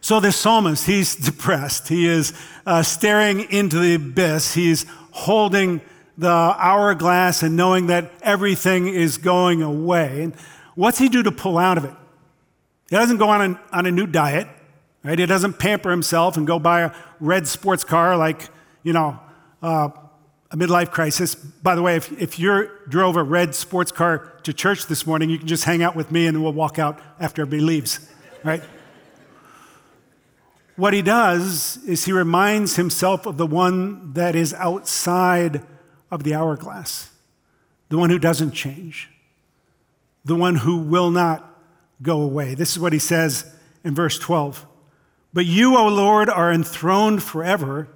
So, 0.00 0.20
this 0.20 0.36
psalmist, 0.36 0.86
he's 0.86 1.14
depressed. 1.30 1.88
He 1.88 2.06
is 2.06 2.32
uh, 2.64 2.82
staring 2.82 3.40
into 3.52 3.78
the 3.78 3.96
abyss. 3.96 4.54
He's 4.54 4.86
holding 5.10 5.82
the 6.16 6.30
hourglass 6.30 7.42
and 7.42 7.54
knowing 7.54 7.88
that 7.88 8.10
everything 8.22 8.88
is 8.88 9.18
going 9.18 9.60
away. 9.60 10.22
And 10.22 10.34
what's 10.76 10.96
he 10.96 11.10
do 11.10 11.22
to 11.24 11.30
pull 11.30 11.58
out 11.58 11.76
of 11.76 11.84
it? 11.84 11.94
He 12.88 12.96
doesn't 12.96 13.18
go 13.18 13.28
on, 13.28 13.58
on 13.70 13.84
a 13.84 13.90
new 13.90 14.06
diet, 14.06 14.48
right? 15.04 15.18
He 15.18 15.26
doesn't 15.26 15.58
pamper 15.58 15.90
himself 15.90 16.38
and 16.38 16.46
go 16.46 16.58
buy 16.58 16.80
a 16.80 16.94
red 17.20 17.46
sports 17.46 17.84
car 17.84 18.16
like, 18.16 18.48
you 18.82 18.94
know, 18.94 19.20
uh, 19.62 19.90
a 20.50 20.56
midlife 20.56 20.90
crisis. 20.90 21.34
By 21.34 21.74
the 21.74 21.82
way, 21.82 21.96
if, 21.96 22.10
if 22.20 22.38
you 22.38 22.70
drove 22.88 23.16
a 23.16 23.22
red 23.22 23.54
sports 23.54 23.92
car 23.92 24.32
to 24.44 24.52
church 24.52 24.86
this 24.86 25.06
morning, 25.06 25.30
you 25.30 25.38
can 25.38 25.46
just 25.46 25.64
hang 25.64 25.82
out 25.82 25.94
with 25.94 26.10
me 26.10 26.26
and 26.26 26.42
we'll 26.42 26.52
walk 26.52 26.78
out 26.78 27.00
after 27.20 27.42
everybody 27.42 27.62
leaves, 27.62 28.10
right? 28.44 28.62
what 30.78 30.94
he 30.94 31.02
does 31.02 31.76
is 31.88 32.04
he 32.04 32.12
reminds 32.12 32.76
himself 32.76 33.26
of 33.26 33.36
the 33.36 33.46
one 33.46 34.12
that 34.12 34.36
is 34.36 34.54
outside 34.54 35.60
of 36.08 36.22
the 36.22 36.32
hourglass, 36.32 37.10
the 37.88 37.98
one 37.98 38.10
who 38.10 38.18
doesn't 38.18 38.52
change, 38.52 39.10
the 40.24 40.36
one 40.36 40.54
who 40.54 40.78
will 40.78 41.10
not 41.10 41.44
go 42.00 42.22
away. 42.22 42.54
This 42.54 42.70
is 42.70 42.78
what 42.78 42.92
he 42.92 43.00
says 43.00 43.52
in 43.82 43.92
verse 43.92 44.20
12. 44.20 44.64
But 45.32 45.46
you, 45.46 45.76
O 45.76 45.88
Lord, 45.88 46.30
are 46.30 46.52
enthroned 46.52 47.24
forever. 47.24 47.88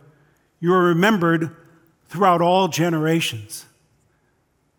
You 0.59 0.75
are 0.75 0.83
remembered 0.83 1.55
throughout 2.13 2.43
all 2.43 2.69
generations. 2.69 3.65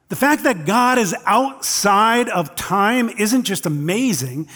The 0.10 0.16
fact 0.16 0.44
that 0.44 0.68
God 0.68 1.00
is 1.00 1.16
outside 1.26 2.30
of 2.30 2.54
time 2.54 3.10
isn't 3.10 3.42
just 3.42 3.66
amazing. 3.66 4.48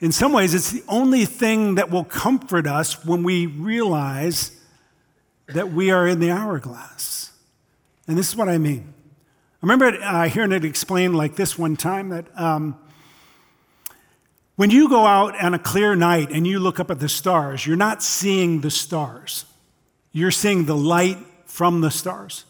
In 0.00 0.10
some 0.10 0.32
ways, 0.32 0.54
it's 0.54 0.70
the 0.70 0.82
only 0.88 1.26
thing 1.26 1.74
that 1.74 1.90
will 1.90 2.04
comfort 2.04 2.66
us 2.66 3.04
when 3.04 3.24
we 3.24 3.44
realize 3.44 4.58
that 5.48 5.70
we 5.70 5.90
are 5.90 6.06
in 6.06 6.18
the 6.18 6.30
hourglass. 6.30 7.30
And 8.06 8.16
this 8.16 8.30
is 8.30 8.36
what 8.36 8.48
I 8.48 8.56
mean. 8.56 8.94
I 9.62 9.66
remember 9.66 10.02
uh, 10.02 10.30
hearing 10.30 10.52
it 10.52 10.64
explained 10.64 11.14
like 11.14 11.36
this 11.36 11.58
one 11.58 11.76
time 11.76 12.08
that 12.08 12.24
um, 12.40 12.78
when 14.56 14.70
you 14.70 14.88
go 14.88 15.04
out 15.04 15.38
on 15.38 15.52
a 15.52 15.58
clear 15.58 15.94
night 15.94 16.30
and 16.30 16.46
you 16.46 16.58
look 16.58 16.80
up 16.80 16.90
at 16.90 17.00
the 17.00 17.08
stars, 17.10 17.66
you're 17.66 17.76
not 17.76 18.02
seeing 18.02 18.62
the 18.62 18.70
stars, 18.70 19.44
you're 20.10 20.30
seeing 20.30 20.64
the 20.64 20.76
light 20.76 21.18
from 21.58 21.80
the 21.80 21.90
stars. 21.90 22.44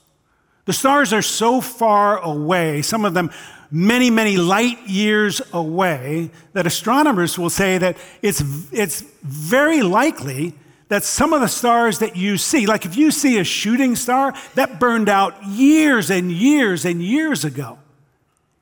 The 0.67 0.75
stars 0.75 1.15
are 1.15 1.23
so 1.23 1.63
far 1.63 2.19
away, 2.19 2.83
some 2.83 3.07
of 3.07 3.15
them 3.15 3.31
many, 3.71 4.11
many 4.11 4.37
light 4.37 4.87
years 4.87 5.41
away, 5.51 6.31
that 6.53 6.67
astronomers 6.67 7.39
will 7.39 7.49
say 7.49 7.79
that 7.79 7.97
it's, 8.21 8.43
it's 8.71 9.01
very 9.23 9.81
likely 9.81 10.53
that 10.89 11.05
some 11.05 11.33
of 11.33 11.41
the 11.41 11.49
stars 11.49 12.01
that 12.01 12.17
you 12.17 12.37
see, 12.37 12.67
like 12.67 12.85
if 12.85 12.99
you 12.99 13.11
see 13.11 13.39
a 13.39 13.45
shooting 13.45 13.97
star, 13.97 14.35
that 14.57 14.79
burned 14.79 15.09
out 15.09 15.43
years 15.47 16.11
and 16.11 16.31
years 16.31 16.85
and 16.85 17.03
years 17.03 17.47
ago. 17.47 17.79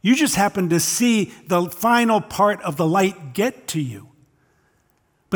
You 0.00 0.14
just 0.14 0.36
happen 0.36 0.68
to 0.68 0.78
see 0.78 1.32
the 1.48 1.68
final 1.70 2.20
part 2.20 2.62
of 2.62 2.76
the 2.76 2.86
light 2.86 3.34
get 3.34 3.66
to 3.68 3.80
you. 3.80 4.05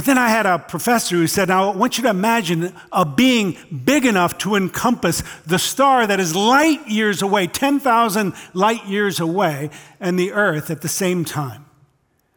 But 0.01 0.07
then 0.07 0.17
I 0.17 0.31
had 0.31 0.47
a 0.47 0.59
professor 0.59 1.15
who 1.15 1.27
said, 1.27 1.49
Now 1.49 1.73
I 1.73 1.77
want 1.77 1.99
you 1.99 2.05
to 2.05 2.09
imagine 2.09 2.73
a 2.91 3.05
being 3.05 3.59
big 3.85 4.07
enough 4.07 4.39
to 4.39 4.55
encompass 4.55 5.23
the 5.47 5.59
star 5.59 6.07
that 6.07 6.19
is 6.19 6.35
light 6.35 6.89
years 6.89 7.21
away, 7.21 7.47
10,000 7.47 8.33
light 8.55 8.87
years 8.87 9.21
away, 9.21 9.69
and 10.01 10.19
the 10.19 10.33
earth 10.33 10.71
at 10.71 10.81
the 10.81 10.89
same 10.89 11.27
time. 11.27 11.67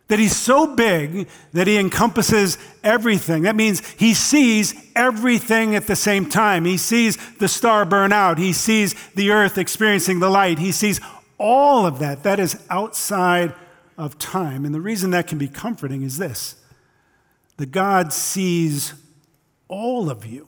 That 0.09 0.19
he's 0.19 0.35
so 0.35 0.75
big 0.75 1.29
that 1.53 1.67
he 1.67 1.77
encompasses 1.77 2.57
everything. 2.83 3.43
That 3.43 3.55
means 3.55 3.79
he 3.91 4.13
sees 4.13 4.75
everything 4.93 5.73
at 5.73 5.87
the 5.87 5.95
same 5.95 6.29
time. 6.29 6.65
He 6.65 6.75
sees 6.75 7.17
the 7.37 7.47
star 7.47 7.85
burn 7.85 8.11
out, 8.11 8.39
he 8.39 8.51
sees 8.51 8.93
the 9.15 9.31
earth 9.31 9.57
experiencing 9.57 10.19
the 10.19 10.29
light, 10.29 10.59
he 10.59 10.73
sees 10.73 10.99
all 11.37 11.85
of 11.85 11.99
that. 11.99 12.23
That 12.23 12.41
is 12.41 12.61
outside 12.69 13.53
of 13.97 14.19
time. 14.19 14.65
And 14.65 14.75
the 14.75 14.81
reason 14.81 15.11
that 15.11 15.27
can 15.27 15.37
be 15.37 15.47
comforting 15.47 16.01
is 16.01 16.17
this 16.17 16.57
that 17.57 17.71
God 17.71 18.11
sees 18.11 18.93
all 19.67 20.09
of 20.09 20.25
you. 20.25 20.47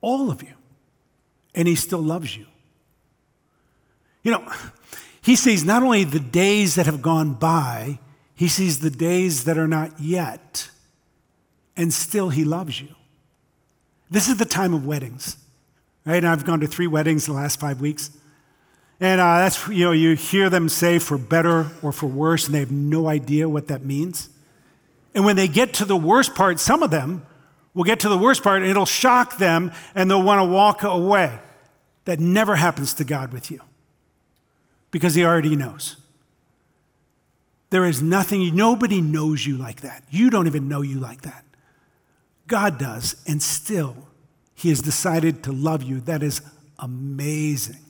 All 0.00 0.30
of 0.30 0.42
you. 0.42 0.54
And 1.54 1.68
He 1.68 1.74
still 1.74 2.02
loves 2.02 2.36
you. 2.36 2.46
You 4.22 4.32
know, 4.32 4.52
He 5.22 5.36
sees 5.36 5.64
not 5.64 5.82
only 5.82 6.04
the 6.04 6.20
days 6.20 6.74
that 6.74 6.86
have 6.86 7.02
gone 7.02 7.34
by, 7.34 7.98
He 8.34 8.48
sees 8.48 8.80
the 8.80 8.90
days 8.90 9.44
that 9.44 9.58
are 9.58 9.68
not 9.68 10.00
yet. 10.00 10.68
And 11.76 11.92
still 11.92 12.30
He 12.30 12.44
loves 12.44 12.80
you. 12.80 12.94
This 14.10 14.28
is 14.28 14.36
the 14.36 14.44
time 14.44 14.74
of 14.74 14.86
weddings, 14.86 15.36
right? 16.04 16.16
And 16.16 16.28
I've 16.28 16.44
gone 16.44 16.60
to 16.60 16.66
three 16.66 16.86
weddings 16.86 17.26
in 17.26 17.34
the 17.34 17.40
last 17.40 17.58
five 17.58 17.80
weeks. 17.80 18.10
And 19.00 19.20
uh, 19.20 19.38
that's, 19.38 19.66
you 19.68 19.84
know, 19.84 19.92
you 19.92 20.14
hear 20.14 20.48
them 20.48 20.68
say 20.68 20.98
for 20.98 21.18
better 21.18 21.70
or 21.82 21.90
for 21.90 22.06
worse, 22.06 22.46
and 22.46 22.54
they 22.54 22.60
have 22.60 22.70
no 22.70 23.08
idea 23.08 23.48
what 23.48 23.68
that 23.68 23.84
means. 23.84 24.28
And 25.14 25.24
when 25.24 25.36
they 25.36 25.48
get 25.48 25.74
to 25.74 25.84
the 25.84 25.96
worst 25.96 26.34
part, 26.34 26.58
some 26.58 26.82
of 26.82 26.90
them 26.90 27.24
will 27.72 27.84
get 27.84 28.00
to 28.00 28.08
the 28.08 28.18
worst 28.18 28.42
part 28.42 28.62
and 28.62 28.70
it'll 28.70 28.86
shock 28.86 29.38
them 29.38 29.72
and 29.94 30.10
they'll 30.10 30.22
want 30.22 30.40
to 30.40 30.44
walk 30.44 30.82
away. 30.82 31.38
That 32.04 32.20
never 32.20 32.56
happens 32.56 32.92
to 32.94 33.04
God 33.04 33.32
with 33.32 33.50
you 33.50 33.60
because 34.90 35.14
He 35.14 35.24
already 35.24 35.56
knows. 35.56 35.96
There 37.70 37.86
is 37.86 38.02
nothing, 38.02 38.54
nobody 38.54 39.00
knows 39.00 39.46
you 39.46 39.56
like 39.56 39.80
that. 39.80 40.04
You 40.10 40.30
don't 40.30 40.46
even 40.46 40.68
know 40.68 40.82
you 40.82 40.98
like 41.00 41.22
that. 41.22 41.44
God 42.46 42.78
does, 42.78 43.16
and 43.26 43.42
still, 43.42 43.96
He 44.54 44.68
has 44.68 44.82
decided 44.82 45.42
to 45.44 45.52
love 45.52 45.82
you. 45.82 46.00
That 46.00 46.22
is 46.22 46.42
amazing. 46.78 47.80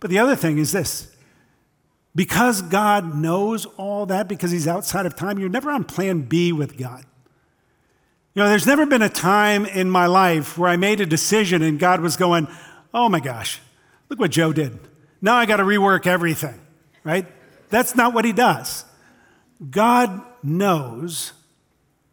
But 0.00 0.10
the 0.10 0.18
other 0.18 0.34
thing 0.34 0.58
is 0.58 0.72
this 0.72 1.11
because 2.14 2.62
God 2.62 3.14
knows 3.14 3.64
all 3.76 4.06
that, 4.06 4.28
because 4.28 4.50
He's 4.50 4.68
outside 4.68 5.06
of 5.06 5.16
time, 5.16 5.38
you're 5.38 5.48
never 5.48 5.70
on 5.70 5.84
plan 5.84 6.22
B 6.22 6.52
with 6.52 6.76
God. 6.76 7.04
You 8.34 8.42
know, 8.42 8.48
there's 8.48 8.66
never 8.66 8.86
been 8.86 9.02
a 9.02 9.08
time 9.08 9.66
in 9.66 9.90
my 9.90 10.06
life 10.06 10.56
where 10.56 10.70
I 10.70 10.76
made 10.76 11.00
a 11.00 11.06
decision 11.06 11.62
and 11.62 11.78
God 11.78 12.00
was 12.00 12.16
going, 12.16 12.48
oh 12.94 13.08
my 13.08 13.20
gosh, 13.20 13.60
look 14.08 14.18
what 14.18 14.30
Joe 14.30 14.52
did. 14.52 14.78
Now 15.20 15.34
I 15.34 15.46
got 15.46 15.56
to 15.56 15.64
rework 15.64 16.06
everything, 16.06 16.58
right? 17.04 17.26
That's 17.68 17.94
not 17.94 18.14
what 18.14 18.24
He 18.24 18.32
does. 18.32 18.84
God 19.70 20.22
knows, 20.42 21.32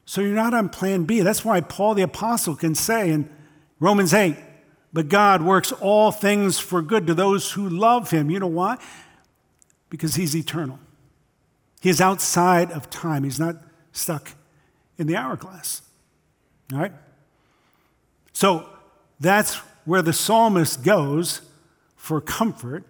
so 0.06 0.22
you're 0.22 0.36
not 0.36 0.54
on 0.54 0.70
plan 0.70 1.06
B. 1.06 1.22
That's 1.22 1.44
why 1.44 1.62
Paul 1.62 1.96
the 1.96 2.04
Apostle 2.04 2.56
can 2.56 2.76
say 2.76 3.10
in 3.12 3.30
Romans 3.80 4.14
8, 4.14 4.36
but 4.92 5.08
God 5.08 5.42
works 5.42 5.72
all 5.72 6.12
things 6.12 6.60
for 6.60 6.82
good 6.82 7.08
to 7.08 7.14
those 7.14 7.52
who 7.52 7.68
love 7.68 8.12
Him. 8.12 8.30
You 8.30 8.40
know 8.40 8.48
why? 8.48 8.78
Because 9.90 10.16
he's 10.16 10.36
eternal. 10.36 10.80
He 11.82 11.90
is 11.90 12.02
outside 12.02 12.72
of 12.72 12.90
time, 12.90 13.24
he's 13.24 13.40
not 13.40 13.56
stuck 13.92 14.32
in 14.98 15.08
the 15.08 15.16
hourglass. 15.16 15.82
All 16.74 16.80
right? 16.80 16.94
So 18.34 18.70
that's 19.20 19.56
where 19.86 20.02
the 20.02 20.14
psalmist 20.14 20.84
goes 20.84 21.42
for 21.96 22.22
comfort. 22.22 22.84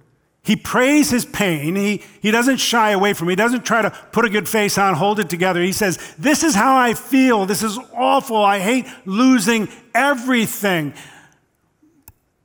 He 0.44 0.56
prays 0.56 1.10
his 1.10 1.26
pain. 1.26 1.76
He, 1.76 2.02
he 2.22 2.32
doesn't 2.32 2.58
shy 2.58 2.92
away 2.92 3.14
from 3.14 3.28
it. 3.28 3.34
He 3.34 3.36
doesn't 3.36 3.66
try 3.66 3.82
to 3.82 3.92
put 4.12 4.26
a 4.26 4.30
good 4.30 4.50
face 4.50 4.78
on, 4.78 4.96
hold 4.96 5.20
it 5.20 5.30
together. 5.30 5.62
He 5.62 5.72
says, 5.72 5.98
This 6.18 6.44
is 6.44 6.56
how 6.56 6.78
I 6.78 6.94
feel. 6.94 7.46
This 7.46 7.62
is 7.62 7.78
awful. 7.94 8.38
I 8.38 8.60
hate 8.60 8.86
losing 9.06 9.70
everything. 9.94 10.94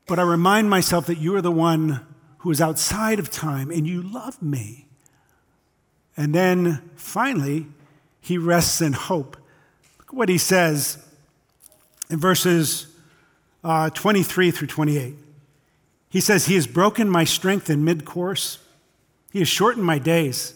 But 0.06 0.18
I 0.18 0.22
remind 0.22 0.68
myself 0.68 1.06
that 1.06 1.18
you 1.18 1.34
are 1.36 1.40
the 1.40 1.50
one 1.50 2.04
who 2.44 2.50
is 2.50 2.60
outside 2.60 3.18
of 3.18 3.30
time, 3.30 3.70
and 3.70 3.86
you 3.86 4.02
love 4.02 4.40
me. 4.42 4.84
And 6.14 6.34
then 6.34 6.82
finally, 6.94 7.66
he 8.20 8.36
rests 8.36 8.82
in 8.82 8.92
hope. 8.92 9.38
Look 9.98 10.08
at 10.08 10.14
what 10.14 10.28
he 10.28 10.36
says 10.36 10.98
in 12.10 12.20
verses 12.20 12.86
uh, 13.64 13.88
23 13.88 14.50
through 14.50 14.66
28. 14.66 15.14
He 16.10 16.20
says, 16.20 16.44
He 16.44 16.54
has 16.56 16.66
broken 16.66 17.08
my 17.08 17.24
strength 17.24 17.70
in 17.70 17.82
mid 17.82 18.04
course, 18.04 18.58
He 19.32 19.38
has 19.38 19.48
shortened 19.48 19.86
my 19.86 19.98
days. 19.98 20.52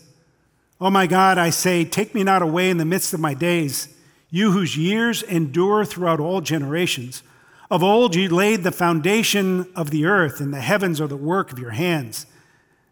Oh 0.82 0.90
my 0.90 1.06
God, 1.06 1.38
I 1.38 1.48
say, 1.48 1.86
take 1.86 2.14
me 2.14 2.22
not 2.22 2.42
away 2.42 2.68
in 2.68 2.76
the 2.76 2.84
midst 2.84 3.14
of 3.14 3.20
my 3.20 3.32
days, 3.32 3.88
you 4.28 4.52
whose 4.52 4.76
years 4.76 5.22
endure 5.22 5.86
throughout 5.86 6.20
all 6.20 6.42
generations. 6.42 7.22
Of 7.70 7.82
old 7.82 8.14
you 8.14 8.28
laid 8.30 8.62
the 8.62 8.72
foundation 8.72 9.70
of 9.76 9.90
the 9.90 10.06
earth, 10.06 10.40
and 10.40 10.52
the 10.54 10.60
heavens 10.60 11.00
are 11.00 11.06
the 11.06 11.16
work 11.16 11.52
of 11.52 11.58
your 11.58 11.72
hands. 11.72 12.26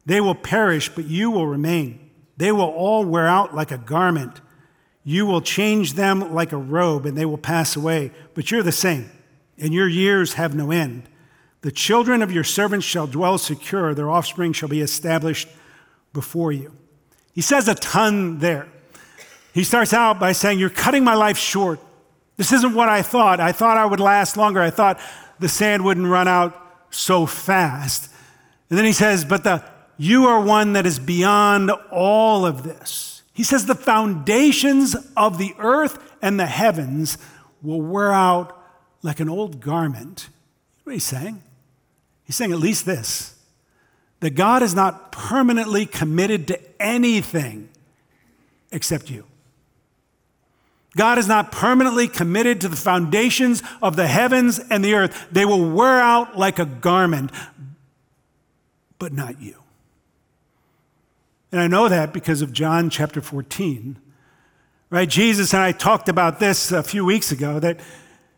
They 0.04 0.20
will 0.20 0.34
perish, 0.34 0.88
but 0.90 1.06
you 1.06 1.30
will 1.30 1.46
remain. 1.46 2.10
They 2.36 2.52
will 2.52 2.68
all 2.68 3.04
wear 3.04 3.26
out 3.26 3.54
like 3.54 3.70
a 3.70 3.78
garment. 3.78 4.40
You 5.02 5.24
will 5.24 5.40
change 5.40 5.94
them 5.94 6.34
like 6.34 6.52
a 6.52 6.58
robe, 6.58 7.06
and 7.06 7.16
they 7.16 7.24
will 7.24 7.38
pass 7.38 7.74
away. 7.74 8.12
But 8.34 8.50
you're 8.50 8.62
the 8.62 8.72
same, 8.72 9.10
and 9.56 9.72
your 9.72 9.88
years 9.88 10.34
have 10.34 10.54
no 10.54 10.70
end. 10.70 11.08
The 11.62 11.72
children 11.72 12.22
of 12.22 12.30
your 12.30 12.44
servants 12.44 12.86
shall 12.86 13.06
dwell 13.06 13.38
secure, 13.38 13.94
their 13.94 14.10
offspring 14.10 14.52
shall 14.52 14.68
be 14.68 14.82
established 14.82 15.48
before 16.12 16.52
you. 16.52 16.72
He 17.32 17.40
says 17.40 17.66
a 17.66 17.74
ton 17.74 18.38
there. 18.38 18.68
He 19.52 19.64
starts 19.64 19.92
out 19.92 20.20
by 20.20 20.32
saying, 20.32 20.58
You're 20.58 20.70
cutting 20.70 21.02
my 21.02 21.14
life 21.14 21.38
short. 21.38 21.80
This 22.36 22.52
isn't 22.52 22.74
what 22.74 22.88
I 22.88 23.02
thought. 23.02 23.40
I 23.40 23.52
thought 23.52 23.76
I 23.76 23.86
would 23.86 24.00
last 24.00 24.36
longer. 24.36 24.60
I 24.60 24.70
thought 24.70 25.00
the 25.38 25.48
sand 25.48 25.84
wouldn't 25.84 26.06
run 26.06 26.28
out 26.28 26.54
so 26.90 27.26
fast. 27.26 28.10
And 28.68 28.78
then 28.78 28.84
he 28.84 28.92
says, 28.92 29.24
But 29.24 29.44
the, 29.44 29.64
you 29.96 30.26
are 30.26 30.40
one 30.40 30.74
that 30.74 30.86
is 30.86 30.98
beyond 30.98 31.70
all 31.90 32.44
of 32.44 32.62
this. 32.62 33.22
He 33.32 33.42
says, 33.42 33.66
The 33.66 33.74
foundations 33.74 34.96
of 35.16 35.38
the 35.38 35.54
earth 35.58 35.98
and 36.20 36.38
the 36.38 36.46
heavens 36.46 37.18
will 37.62 37.80
wear 37.80 38.12
out 38.12 38.56
like 39.02 39.20
an 39.20 39.28
old 39.28 39.60
garment. 39.60 40.28
What 40.84 40.92
he's 40.92 41.04
saying? 41.04 41.42
He's 42.24 42.36
saying 42.36 42.52
at 42.52 42.58
least 42.58 42.86
this 42.86 43.32
that 44.20 44.30
God 44.30 44.62
is 44.62 44.74
not 44.74 45.12
permanently 45.12 45.84
committed 45.84 46.48
to 46.48 46.58
anything 46.80 47.68
except 48.72 49.10
you. 49.10 49.24
God 50.96 51.18
is 51.18 51.28
not 51.28 51.52
permanently 51.52 52.08
committed 52.08 52.60
to 52.62 52.68
the 52.68 52.76
foundations 52.76 53.62
of 53.82 53.96
the 53.96 54.06
heavens 54.06 54.58
and 54.58 54.82
the 54.82 54.94
earth. 54.94 55.28
They 55.30 55.44
will 55.44 55.70
wear 55.70 56.00
out 56.00 56.38
like 56.38 56.58
a 56.58 56.64
garment, 56.64 57.30
but 58.98 59.12
not 59.12 59.40
you. 59.40 59.62
And 61.52 61.60
I 61.60 61.68
know 61.68 61.88
that 61.88 62.12
because 62.12 62.42
of 62.42 62.52
John 62.52 62.90
chapter 62.90 63.20
14. 63.20 63.98
Right? 64.88 65.08
Jesus 65.08 65.52
and 65.52 65.62
I 65.62 65.72
talked 65.72 66.08
about 66.08 66.40
this 66.40 66.72
a 66.72 66.82
few 66.82 67.04
weeks 67.04 67.30
ago 67.30 67.60
that 67.60 67.78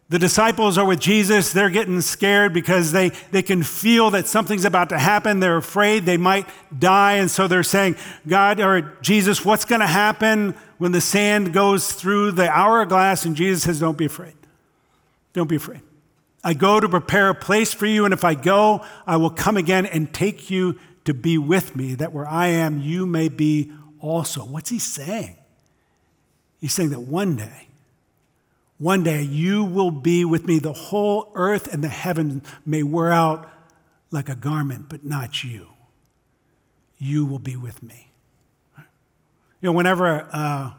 the 0.09 0.19
disciples 0.19 0.79
are 0.79 0.87
with 0.87 0.99
Jesus. 0.99 1.53
They're 1.53 1.71
getting 1.71 2.01
scared 2.01 2.55
because 2.55 2.93
they, 2.93 3.11
they 3.31 3.43
can 3.43 3.63
feel 3.63 4.11
that 4.11 4.27
something's 4.27 4.65
about 4.65 4.89
to 4.89 4.99
happen. 4.99 5.41
They're 5.41 5.59
afraid 5.59 6.07
they 6.07 6.17
might 6.17 6.49
die. 6.77 7.15
And 7.15 7.31
so 7.31 7.47
they're 7.47 7.63
saying, 7.63 7.97
God 8.27 8.61
or 8.61 8.97
Jesus, 9.03 9.45
what's 9.45 9.67
going 9.67 9.83
to 9.83 9.87
happen 9.87 10.55
when 10.79 10.93
the 10.93 11.01
sand 11.01 11.53
goes 11.53 11.93
through 11.93 12.33
the 12.33 12.49
hourglass? 12.49 13.25
And 13.25 13.37
Jesus 13.37 13.65
says, 13.65 13.81
Don't 13.81 13.99
be 13.99 14.07
afraid. 14.07 14.35
Don't 15.33 15.49
be 15.49 15.57
afraid. 15.57 15.83
I 16.43 16.55
go 16.55 16.81
to 16.81 16.89
prepare 16.89 17.31
a 17.31 17.35
place 17.35 17.75
for 17.75 17.87
you. 17.87 18.05
And 18.05 18.15
if 18.15 18.25
I 18.25 18.35
go, 18.35 18.85
I 19.07 19.17
will 19.17 19.31
come 19.31 19.57
again 19.57 19.87
and 19.87 20.13
take 20.13 20.51
you 20.51 20.79
to 21.05 21.15
be 21.15 21.39
with 21.39 21.75
me, 21.75 21.95
that 21.95 22.13
where 22.13 22.27
I 22.27 22.49
am, 22.49 22.81
you 22.81 23.07
may 23.07 23.29
be 23.29 23.73
also. 24.01 24.45
What's 24.45 24.71
he 24.71 24.79
saying? 24.79 25.37
He's 26.61 26.73
saying 26.73 26.91
that 26.91 27.01
one 27.01 27.37
day, 27.37 27.69
one 28.79 29.03
day 29.03 29.23
you 29.23 29.65
will 29.65 29.91
be 29.91 30.25
with 30.25 30.47
me. 30.47 30.59
The 30.59 30.73
whole 30.73 31.33
earth 31.35 31.73
and 31.73 31.83
the 31.83 31.89
heavens 31.89 32.47
may 32.65 32.83
wear 32.83 33.13
out 33.13 33.51
like 34.11 34.29
a 34.29 34.35
garment, 34.35 34.89
but 34.89 35.05
not 35.05 35.45
you. 35.45 35.69
You 36.99 37.25
will 37.25 37.39
be 37.39 37.57
with 37.57 37.83
me. 37.83 38.08
You 39.61 39.69
know, 39.69 39.73
whenever 39.73 40.29
uh, 40.33 40.73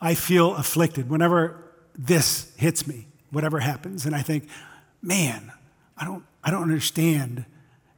I 0.00 0.14
feel 0.14 0.54
afflicted, 0.56 1.08
whenever 1.08 1.62
this 1.96 2.52
hits 2.56 2.86
me, 2.86 3.06
whatever 3.30 3.60
happens, 3.60 4.06
and 4.06 4.14
I 4.14 4.22
think, 4.22 4.48
man, 5.02 5.52
I 5.96 6.04
don't, 6.04 6.24
I 6.42 6.50
don't 6.50 6.62
understand, 6.62 7.44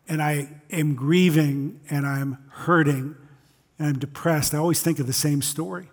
and 0.09 0.23
I 0.23 0.49
am 0.71 0.95
grieving 0.95 1.81
and 1.91 2.07
I'm 2.07 2.39
hurting 2.51 3.17
and 3.79 3.89
I'm 3.89 3.99
depressed, 3.99 4.55
I 4.55 4.59
always 4.59 4.83
think 4.83 4.99
of 4.99 5.07
the 5.07 5.13
same 5.13 5.41
story. 5.41 5.89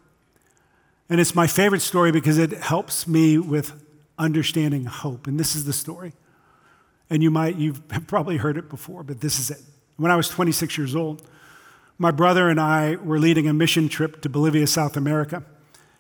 And 1.10 1.22
it's 1.22 1.36
my 1.36 1.46
favorite 1.46 1.82
story 1.82 2.12
because 2.12 2.38
it 2.38 2.52
helps 2.52 3.08
me 3.08 3.38
with 3.38 3.74
understanding 4.18 4.86
hope. 4.86 5.28
And 5.28 5.40
this 5.40 5.56
is 5.56 5.66
the 5.66 5.74
story. 5.74 6.14
And 7.10 7.22
you 7.22 7.30
might, 7.30 7.58
you've 7.58 7.88
probably 8.08 8.38
heard 8.38 8.58
it 8.58 8.70
before, 8.70 9.04
but 9.04 9.22
this 9.22 9.40
is 9.40 9.52
it. 9.52 9.62
When 9.98 10.12
I 10.12 10.16
was 10.16 10.30
26 10.30 10.78
years 10.78 10.96
old, 10.96 11.22
my 11.98 12.12
brother 12.12 12.50
and 12.50 12.60
I 12.60 12.96
were 12.96 13.20
leading 13.20 13.48
a 13.48 13.54
mission 13.54 13.88
trip 13.90 14.22
to 14.22 14.30
Bolivia, 14.30 14.68
South 14.68 14.98
America. 14.98 15.44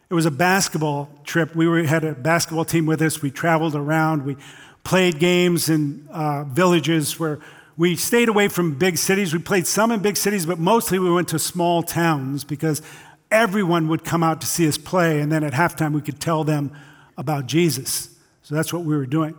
It 0.10 0.14
was 0.14 0.26
a 0.26 0.32
basketball 0.32 1.10
trip. 1.24 1.56
We 1.56 1.68
were, 1.68 1.84
had 1.84 2.04
a 2.04 2.14
basketball 2.14 2.66
team 2.66 2.86
with 2.86 3.02
us. 3.02 3.22
We 3.22 3.32
traveled 3.32 3.76
around. 3.76 4.26
We 4.26 4.38
played 4.84 5.20
games 5.20 5.70
in 5.70 6.08
uh, 6.12 6.44
villages 6.44 7.20
where 7.20 7.40
we 7.78 7.96
stayed 7.96 8.30
away 8.30 8.48
from 8.48 8.78
big 8.78 8.98
cities. 8.98 9.34
We 9.34 9.40
played 9.40 9.68
some 9.68 9.92
in 9.92 10.02
big 10.02 10.18
cities, 10.18 10.46
but 10.46 10.60
mostly 10.60 11.00
we 11.00 11.12
went 11.12 11.28
to 11.30 11.40
small 11.40 11.82
towns 11.82 12.44
because 12.44 12.82
everyone 13.32 13.88
would 13.88 14.04
come 14.04 14.24
out 14.24 14.42
to 14.42 14.48
see 14.48 14.68
us 14.68 14.78
play, 14.78 15.20
and 15.20 15.32
then 15.32 15.44
at 15.44 15.54
halftime 15.54 15.94
we 15.94 16.02
could 16.02 16.20
tell 16.20 16.44
them 16.44 16.72
about 17.18 17.48
Jesus. 17.48 18.10
So 18.44 18.56
that's 18.56 18.72
what 18.72 18.84
we 18.84 18.96
were 18.96 19.06
doing. 19.06 19.38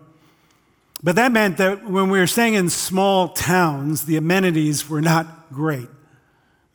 But 1.02 1.16
that 1.16 1.30
meant 1.30 1.58
that 1.58 1.88
when 1.88 2.10
we 2.10 2.18
were 2.18 2.26
staying 2.26 2.54
in 2.54 2.68
small 2.68 3.28
towns, 3.28 4.06
the 4.06 4.16
amenities 4.16 4.88
were 4.88 5.00
not 5.00 5.50
great. 5.52 5.88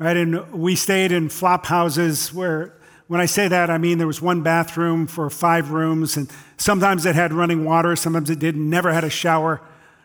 Right? 0.01 0.17
And 0.17 0.51
we 0.51 0.75
stayed 0.75 1.11
in 1.11 1.29
flop 1.29 1.67
houses 1.67 2.33
where, 2.33 2.73
when 3.05 3.21
I 3.21 3.27
say 3.27 3.47
that, 3.47 3.69
I 3.69 3.77
mean 3.77 3.99
there 3.99 4.07
was 4.07 4.19
one 4.19 4.41
bathroom 4.41 5.05
for 5.05 5.29
five 5.29 5.69
rooms, 5.69 6.17
and 6.17 6.27
sometimes 6.57 7.05
it 7.05 7.13
had 7.13 7.31
running 7.31 7.63
water, 7.63 7.95
sometimes 7.95 8.31
it 8.31 8.39
didn't, 8.39 8.67
never 8.67 8.91
had 8.91 9.03
a 9.03 9.11
shower. 9.11 9.61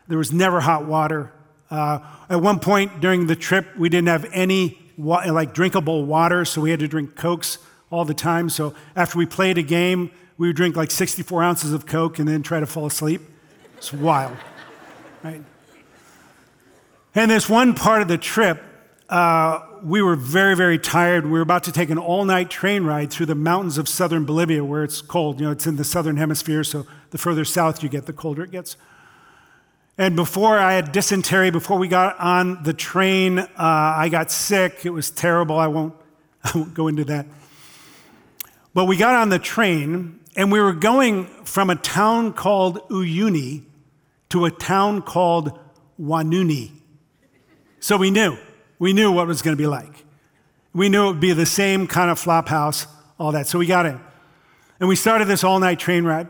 There 0.07 0.19
was 0.19 0.35
never 0.35 0.61
hot 0.61 0.85
water. 0.85 1.33
Uh, 1.71 2.01
at 2.29 2.43
one 2.43 2.61
point 2.61 3.01
during 3.01 3.27
the 3.27 3.37
trip, 3.37 3.75
we 3.79 3.89
didn't 3.89 4.09
have 4.09 4.27
any 4.33 4.79
like 4.99 5.55
drinkable 5.55 6.05
water, 6.05 6.45
so 6.45 6.61
we 6.61 6.69
had 6.71 6.81
to 6.81 6.89
drink 6.89 7.17
Cokes 7.17 7.57
all 7.91 8.05
the 8.05 8.13
time. 8.13 8.51
So 8.51 8.75
after 8.97 9.17
we 9.17 9.25
played 9.25 9.57
a 9.57 9.63
game, 9.63 10.11
we 10.37 10.49
would 10.49 10.57
drink 10.57 10.77
like 10.77 10.91
64 10.91 11.43
ounces 11.43 11.73
of 11.73 11.87
Coke 11.87 12.19
and 12.19 12.29
then 12.29 12.43
try 12.43 12.61
to 12.61 12.67
fall 12.67 12.85
asleep. 12.85 13.23
It's 13.79 13.95
wild, 13.95 14.37
right? 15.23 15.43
And 17.15 17.31
this 17.31 17.49
one 17.49 17.73
part 17.73 18.03
of 18.03 18.09
the 18.09 18.19
trip, 18.19 18.63
uh, 19.09 19.61
we 19.83 20.03
were 20.03 20.17
very, 20.17 20.55
very 20.55 20.79
tired. 20.79 21.25
We 21.25 21.33
were 21.33 21.41
about 21.41 21.65
to 21.65 21.73
take 21.73 21.91
an 21.91 21.99
all 21.99 22.25
night 22.25 22.51
train 22.51 22.85
ride 22.85 23.11
through 23.11 23.27
the 23.27 23.35
mountains 23.35 23.79
of 23.79 23.89
southern 23.89 24.25
Bolivia 24.25 24.65
where 24.65 24.85
it's 24.85 25.01
cold. 25.01 25.41
You 25.41 25.47
know, 25.47 25.53
it's 25.53 25.67
in 25.67 25.77
the 25.77 25.85
southern 25.85 26.17
hemisphere, 26.17 26.65
so 26.65 26.87
the 27.11 27.19
further 27.19 27.45
south 27.45 27.83
you 27.83 27.89
get, 27.89 28.07
the 28.07 28.13
colder 28.13 28.45
it 28.45 28.51
gets. 28.51 28.77
And 29.99 30.15
before 30.15 30.59
I 30.59 30.75
had 30.75 30.93
dysentery, 30.93 31.51
before 31.51 31.79
we 31.79 31.89
got 31.89 32.19
on 32.21 32.63
the 32.63 32.75
train, 32.75 33.39
uh, 33.39 33.47
I 33.57 34.09
got 34.11 34.31
sick. 34.31 34.85
It 34.85 34.91
was 34.91 35.11
terrible. 35.11 35.59
I 35.59 35.69
won't, 35.69 35.95
I 36.45 36.53
won't 36.55 36.75
go 36.75 36.89
into 36.89 37.05
that. 37.05 37.27
But 38.75 38.85
we 38.85 38.97
got 38.97 39.15
on 39.15 39.31
the 39.31 39.39
train, 39.39 40.21
and 40.37 40.53
we 40.53 40.61
were 40.61 40.75
going 40.75 41.27
from 41.45 41.71
a 41.71 41.77
town 41.77 42.35
called 42.35 42.87
Uyuni 42.91 43.63
to 44.29 44.45
a 44.45 44.51
town 44.51 45.01
called 45.01 45.59
Huanuni. 45.99 46.73
So 47.81 47.97
we 47.97 48.11
knew. 48.11 48.37
We 48.79 48.93
knew 48.93 49.13
what 49.13 49.25
it 49.25 49.29
was 49.29 49.43
going 49.43 49.57
to 49.57 49.61
be 49.61 49.67
like. 49.67 50.05
We 50.73 50.89
knew 50.89 51.05
it 51.05 51.13
would 51.13 51.21
be 51.21 51.33
the 51.33 51.47
same 51.47 51.87
kind 51.87 52.11
of 52.11 52.19
flop 52.19 52.49
house, 52.49 52.87
all 53.19 53.33
that. 53.33 53.47
So 53.47 53.59
we 53.59 53.67
got 53.67 53.87
in. 53.87 54.01
And 54.79 54.89
we 54.89 54.97
started 54.97 55.27
this 55.27 55.43
all 55.43 55.59
night 55.59 55.79
train 55.79 56.05
ride. 56.05 56.29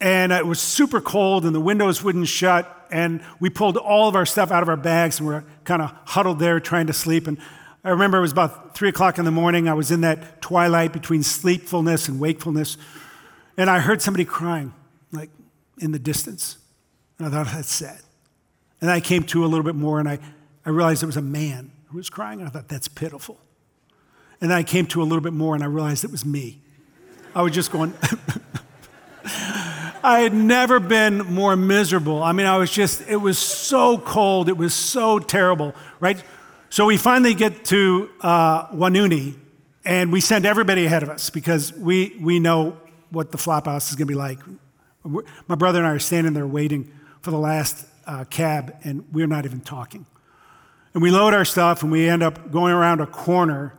And 0.00 0.32
it 0.32 0.46
was 0.46 0.60
super 0.60 1.00
cold, 1.00 1.44
and 1.44 1.54
the 1.54 1.60
windows 1.60 2.02
wouldn't 2.02 2.28
shut 2.28 2.82
and 2.92 3.22
we 3.40 3.48
pulled 3.48 3.78
all 3.78 4.06
of 4.06 4.14
our 4.14 4.26
stuff 4.26 4.52
out 4.52 4.62
of 4.62 4.68
our 4.68 4.76
bags 4.76 5.18
and 5.18 5.26
we're 5.26 5.42
kind 5.64 5.80
of 5.80 5.92
huddled 6.04 6.38
there 6.38 6.60
trying 6.60 6.86
to 6.86 6.92
sleep. 6.92 7.26
And 7.26 7.38
I 7.82 7.88
remember 7.88 8.18
it 8.18 8.20
was 8.20 8.32
about 8.32 8.76
three 8.76 8.90
o'clock 8.90 9.18
in 9.18 9.24
the 9.24 9.30
morning. 9.30 9.66
I 9.66 9.74
was 9.74 9.90
in 9.90 10.02
that 10.02 10.42
twilight 10.42 10.92
between 10.92 11.22
sleepfulness 11.22 12.06
and 12.06 12.20
wakefulness. 12.20 12.76
And 13.56 13.70
I 13.70 13.80
heard 13.80 14.02
somebody 14.02 14.26
crying, 14.26 14.74
like 15.10 15.30
in 15.78 15.92
the 15.92 15.98
distance. 15.98 16.58
And 17.18 17.26
I 17.26 17.30
thought, 17.30 17.52
that's 17.52 17.72
sad. 17.72 18.00
And 18.82 18.90
I 18.90 19.00
came 19.00 19.22
to 19.24 19.44
a 19.44 19.46
little 19.46 19.64
bit 19.64 19.74
more 19.74 19.98
and 19.98 20.08
I, 20.08 20.18
I 20.64 20.70
realized 20.70 21.02
it 21.02 21.06
was 21.06 21.16
a 21.16 21.22
man 21.22 21.72
who 21.88 21.96
was 21.98 22.08
crying. 22.10 22.40
And 22.40 22.48
I 22.48 22.52
thought, 22.52 22.68
that's 22.68 22.88
pitiful. 22.88 23.38
And 24.40 24.50
then 24.50 24.58
I 24.58 24.62
came 24.62 24.86
to 24.86 25.02
a 25.02 25.04
little 25.04 25.20
bit 25.20 25.32
more 25.32 25.54
and 25.54 25.62
I 25.62 25.66
realized 25.66 26.04
it 26.04 26.10
was 26.10 26.24
me. 26.24 26.60
I 27.34 27.42
was 27.42 27.52
just 27.52 27.70
going, 27.70 27.94
I 30.04 30.20
had 30.20 30.34
never 30.34 30.80
been 30.80 31.18
more 31.18 31.54
miserable. 31.56 32.22
I 32.22 32.32
mean, 32.32 32.46
I 32.46 32.56
was 32.56 32.70
just, 32.70 33.08
it 33.08 33.16
was 33.16 33.38
so 33.38 33.98
cold. 33.98 34.48
It 34.48 34.56
was 34.56 34.74
so 34.74 35.18
terrible, 35.18 35.74
right? 36.00 36.22
So 36.70 36.86
we 36.86 36.96
finally 36.96 37.34
get 37.34 37.64
to 37.66 38.10
uh, 38.20 38.68
Huanuni, 38.68 39.36
And 39.84 40.10
we 40.12 40.20
send 40.20 40.44
everybody 40.44 40.86
ahead 40.86 41.02
of 41.02 41.10
us 41.10 41.30
because 41.30 41.72
we, 41.72 42.16
we 42.20 42.40
know 42.40 42.76
what 43.10 43.30
the 43.30 43.38
flop 43.38 43.66
house 43.66 43.90
is 43.90 43.96
going 43.96 44.08
to 44.08 44.12
be 44.12 44.18
like. 44.18 44.38
We're, 45.04 45.22
my 45.46 45.54
brother 45.54 45.78
and 45.78 45.86
I 45.86 45.90
are 45.90 45.98
standing 45.98 46.32
there 46.32 46.46
waiting 46.46 46.90
for 47.20 47.30
the 47.30 47.38
last 47.38 47.86
uh, 48.06 48.24
cab, 48.24 48.74
and 48.84 49.04
we're 49.12 49.26
not 49.26 49.44
even 49.44 49.60
talking. 49.60 50.06
And 50.94 51.02
we 51.02 51.10
load 51.10 51.34
our 51.34 51.44
stuff, 51.44 51.82
and 51.82 51.90
we 51.90 52.08
end 52.08 52.22
up 52.22 52.50
going 52.50 52.72
around 52.72 53.00
a 53.00 53.06
corner, 53.06 53.74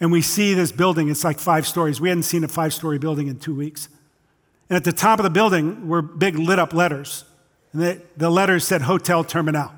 and 0.00 0.12
we 0.12 0.22
see 0.22 0.54
this 0.54 0.72
building. 0.72 1.08
It's 1.08 1.24
like 1.24 1.38
five 1.38 1.66
stories. 1.66 2.00
We 2.00 2.08
hadn't 2.08 2.24
seen 2.24 2.44
a 2.44 2.48
five 2.48 2.72
story 2.72 2.98
building 2.98 3.28
in 3.28 3.38
two 3.38 3.54
weeks. 3.54 3.88
And 4.68 4.76
at 4.76 4.84
the 4.84 4.92
top 4.92 5.18
of 5.18 5.24
the 5.24 5.30
building 5.30 5.88
were 5.88 6.02
big 6.02 6.38
lit 6.38 6.58
up 6.58 6.72
letters. 6.72 7.24
And 7.72 7.82
the, 7.82 8.02
the 8.16 8.30
letters 8.30 8.66
said 8.66 8.82
Hotel 8.82 9.24
Terminal. 9.24 9.70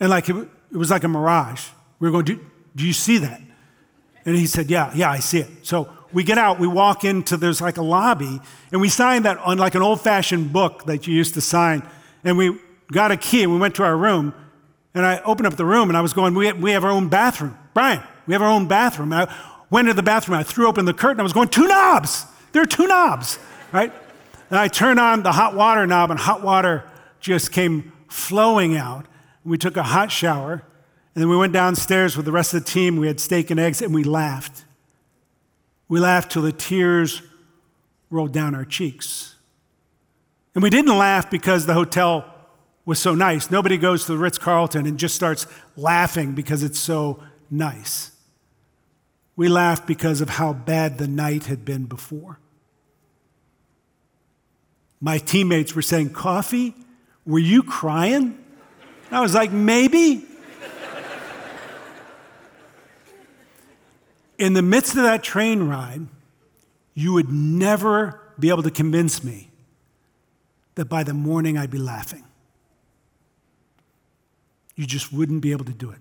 And 0.00 0.10
like 0.10 0.28
it, 0.28 0.36
it 0.72 0.76
was 0.76 0.90
like 0.90 1.04
a 1.04 1.08
mirage. 1.08 1.68
We 1.98 2.08
were 2.08 2.12
going, 2.12 2.24
do, 2.24 2.40
do 2.74 2.86
you 2.86 2.92
see 2.92 3.18
that? 3.18 3.40
And 4.24 4.36
he 4.36 4.46
said, 4.46 4.68
Yeah, 4.68 4.92
yeah, 4.94 5.10
I 5.10 5.20
see 5.20 5.38
it. 5.38 5.48
So 5.62 5.88
we 6.12 6.24
get 6.24 6.36
out, 6.38 6.58
we 6.58 6.66
walk 6.66 7.04
into, 7.04 7.36
there's 7.36 7.60
like 7.60 7.76
a 7.76 7.82
lobby, 7.82 8.40
and 8.72 8.80
we 8.80 8.88
sign 8.88 9.22
that 9.22 9.38
on 9.38 9.58
like 9.58 9.74
an 9.74 9.82
old 9.82 10.00
fashioned 10.00 10.52
book 10.52 10.84
that 10.86 11.06
you 11.06 11.14
used 11.14 11.34
to 11.34 11.40
sign. 11.40 11.88
And 12.24 12.36
we 12.36 12.58
got 12.92 13.12
a 13.12 13.16
key 13.16 13.44
and 13.44 13.52
we 13.52 13.58
went 13.58 13.76
to 13.76 13.84
our 13.84 13.96
room. 13.96 14.34
And 14.96 15.04
I 15.04 15.20
opened 15.26 15.46
up 15.46 15.56
the 15.56 15.64
room 15.66 15.90
and 15.90 15.96
I 15.96 16.00
was 16.00 16.14
going, 16.14 16.34
We 16.34 16.46
have, 16.46 16.58
we 16.58 16.70
have 16.70 16.82
our 16.82 16.90
own 16.90 17.08
bathroom. 17.08 17.56
Brian, 17.74 18.02
we 18.26 18.32
have 18.32 18.40
our 18.40 18.48
own 18.48 18.66
bathroom. 18.66 19.12
And 19.12 19.28
I 19.28 19.34
went 19.68 19.88
into 19.88 19.94
the 19.94 20.02
bathroom, 20.02 20.38
I 20.38 20.42
threw 20.42 20.66
open 20.66 20.86
the 20.86 20.94
curtain, 20.94 21.20
I 21.20 21.22
was 21.22 21.34
going, 21.34 21.48
Two 21.48 21.68
knobs! 21.68 22.24
There 22.52 22.62
are 22.62 22.66
two 22.66 22.86
knobs, 22.86 23.38
right? 23.72 23.92
And 24.48 24.58
I 24.58 24.68
turned 24.68 24.98
on 24.98 25.22
the 25.22 25.32
hot 25.32 25.54
water 25.54 25.86
knob, 25.86 26.10
and 26.10 26.18
hot 26.18 26.42
water 26.42 26.82
just 27.20 27.52
came 27.52 27.92
flowing 28.08 28.74
out. 28.74 29.04
We 29.44 29.58
took 29.58 29.76
a 29.76 29.82
hot 29.82 30.10
shower, 30.10 30.62
and 31.14 31.22
then 31.22 31.28
we 31.28 31.36
went 31.36 31.52
downstairs 31.52 32.16
with 32.16 32.24
the 32.24 32.32
rest 32.32 32.54
of 32.54 32.64
the 32.64 32.70
team. 32.70 32.96
We 32.96 33.06
had 33.06 33.20
steak 33.20 33.50
and 33.50 33.60
eggs, 33.60 33.82
and 33.82 33.92
we 33.92 34.02
laughed. 34.02 34.64
We 35.88 36.00
laughed 36.00 36.32
till 36.32 36.42
the 36.42 36.52
tears 36.52 37.20
rolled 38.08 38.32
down 38.32 38.54
our 38.54 38.64
cheeks. 38.64 39.34
And 40.54 40.62
we 40.62 40.70
didn't 40.70 40.96
laugh 40.96 41.30
because 41.30 41.66
the 41.66 41.74
hotel 41.74 42.35
was 42.86 43.00
so 43.00 43.14
nice. 43.14 43.50
Nobody 43.50 43.76
goes 43.76 44.06
to 44.06 44.12
the 44.12 44.18
Ritz 44.18 44.38
Carlton 44.38 44.86
and 44.86 44.96
just 44.96 45.14
starts 45.14 45.46
laughing 45.76 46.32
because 46.32 46.62
it's 46.62 46.78
so 46.78 47.22
nice. 47.50 48.12
We 49.34 49.48
laughed 49.48 49.86
because 49.86 50.22
of 50.22 50.30
how 50.30 50.54
bad 50.54 50.96
the 50.96 51.08
night 51.08 51.44
had 51.44 51.64
been 51.64 51.84
before. 51.84 52.38
My 55.00 55.18
teammates 55.18 55.74
were 55.74 55.82
saying, 55.82 56.10
Coffey, 56.10 56.74
were 57.26 57.40
you 57.40 57.62
crying? 57.62 58.42
I 59.10 59.20
was 59.20 59.34
like, 59.34 59.52
Maybe. 59.52 60.24
In 64.38 64.52
the 64.52 64.62
midst 64.62 64.96
of 64.96 65.02
that 65.02 65.22
train 65.22 65.62
ride, 65.62 66.06
you 66.92 67.14
would 67.14 67.30
never 67.30 68.20
be 68.38 68.50
able 68.50 68.62
to 68.62 68.70
convince 68.70 69.24
me 69.24 69.50
that 70.74 70.86
by 70.86 71.02
the 71.02 71.14
morning 71.14 71.56
I'd 71.56 71.70
be 71.70 71.78
laughing. 71.78 72.22
You 74.76 74.86
just 74.86 75.12
wouldn't 75.12 75.40
be 75.40 75.52
able 75.52 75.64
to 75.64 75.72
do 75.72 75.90
it. 75.90 75.98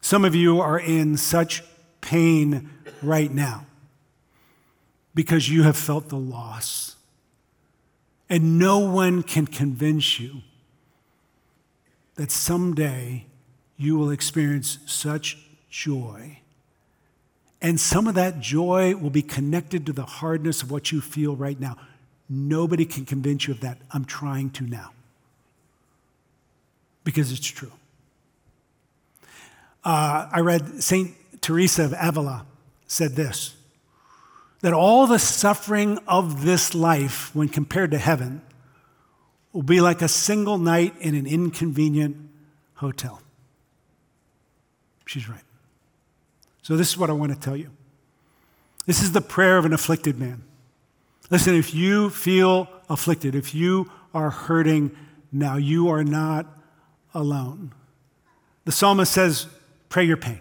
Some 0.00 0.24
of 0.24 0.34
you 0.34 0.60
are 0.60 0.78
in 0.78 1.16
such 1.16 1.62
pain 2.00 2.70
right 3.02 3.32
now 3.32 3.66
because 5.14 5.48
you 5.48 5.64
have 5.64 5.76
felt 5.76 6.08
the 6.08 6.16
loss. 6.16 6.96
And 8.28 8.58
no 8.58 8.78
one 8.78 9.22
can 9.22 9.46
convince 9.46 10.18
you 10.18 10.42
that 12.14 12.30
someday 12.30 13.26
you 13.76 13.96
will 13.96 14.10
experience 14.10 14.78
such 14.86 15.38
joy. 15.68 16.38
And 17.60 17.80
some 17.80 18.06
of 18.06 18.14
that 18.14 18.40
joy 18.40 18.94
will 18.94 19.10
be 19.10 19.22
connected 19.22 19.86
to 19.86 19.92
the 19.92 20.04
hardness 20.04 20.62
of 20.62 20.70
what 20.70 20.92
you 20.92 21.00
feel 21.00 21.34
right 21.34 21.58
now. 21.58 21.76
Nobody 22.28 22.84
can 22.84 23.04
convince 23.04 23.46
you 23.48 23.54
of 23.54 23.60
that. 23.60 23.78
I'm 23.90 24.04
trying 24.04 24.50
to 24.50 24.64
now 24.64 24.92
because 27.04 27.30
it's 27.30 27.46
true. 27.46 27.72
Uh, 29.84 30.28
I 30.32 30.40
read 30.40 30.82
St. 30.82 31.14
Teresa 31.40 31.84
of 31.84 31.94
Avila 32.00 32.46
said 32.86 33.12
this 33.12 33.54
that 34.60 34.72
all 34.72 35.06
the 35.06 35.18
suffering 35.18 35.98
of 36.08 36.42
this 36.42 36.74
life, 36.74 37.34
when 37.34 37.50
compared 37.50 37.90
to 37.90 37.98
heaven, 37.98 38.40
will 39.52 39.62
be 39.62 39.82
like 39.82 40.00
a 40.00 40.08
single 40.08 40.56
night 40.56 40.94
in 41.00 41.14
an 41.14 41.26
inconvenient 41.26 42.16
hotel. 42.76 43.20
She's 45.04 45.28
right. 45.28 45.42
So, 46.62 46.78
this 46.78 46.88
is 46.88 46.96
what 46.96 47.10
I 47.10 47.12
want 47.12 47.30
to 47.30 47.38
tell 47.38 47.58
you. 47.58 47.70
This 48.86 49.02
is 49.02 49.12
the 49.12 49.20
prayer 49.20 49.58
of 49.58 49.66
an 49.66 49.74
afflicted 49.74 50.18
man. 50.18 50.42
Listen, 51.28 51.54
if 51.54 51.74
you 51.74 52.08
feel 52.08 52.68
afflicted, 52.88 53.34
if 53.34 53.54
you 53.54 53.90
are 54.14 54.30
hurting 54.30 54.96
now, 55.30 55.56
you 55.56 55.88
are 55.88 56.04
not 56.04 56.46
alone. 57.14 57.72
The 58.64 58.72
psalmist 58.72 59.12
says, 59.12 59.46
Pray 59.88 60.04
your 60.04 60.16
pain. 60.16 60.40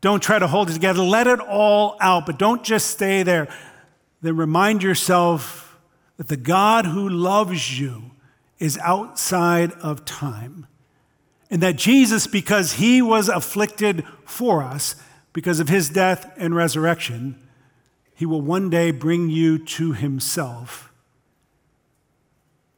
Don't 0.00 0.22
try 0.22 0.38
to 0.38 0.46
hold 0.46 0.70
it 0.70 0.74
together. 0.74 1.02
Let 1.02 1.26
it 1.26 1.40
all 1.40 1.96
out, 2.00 2.26
but 2.26 2.38
don't 2.38 2.62
just 2.62 2.90
stay 2.90 3.22
there. 3.22 3.48
Then 4.22 4.36
remind 4.36 4.82
yourself 4.82 5.78
that 6.16 6.28
the 6.28 6.36
God 6.36 6.86
who 6.86 7.08
loves 7.08 7.78
you 7.78 8.10
is 8.58 8.78
outside 8.78 9.72
of 9.72 10.04
time. 10.04 10.66
And 11.50 11.62
that 11.62 11.76
Jesus, 11.76 12.26
because 12.26 12.74
he 12.74 13.02
was 13.02 13.28
afflicted 13.28 14.04
for 14.24 14.62
us, 14.62 14.96
because 15.32 15.60
of 15.60 15.68
his 15.68 15.90
death 15.90 16.32
and 16.36 16.54
resurrection, 16.54 17.38
he 18.14 18.24
will 18.24 18.40
one 18.40 18.70
day 18.70 18.90
bring 18.90 19.28
you 19.28 19.58
to 19.58 19.92
himself. 19.92 20.92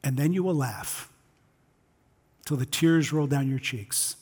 And 0.03 0.17
then 0.17 0.33
you 0.33 0.43
will 0.43 0.55
laugh 0.55 1.06
till 2.47 2.55
the 2.55 2.65
tears 2.65 3.11
roll 3.11 3.27
down 3.27 3.49
your 3.49 3.59
cheeks. 3.59 4.15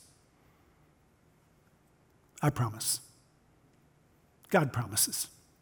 I 2.42 2.50
promise. 2.50 2.98
God 4.50 4.72
promises. 4.72 5.28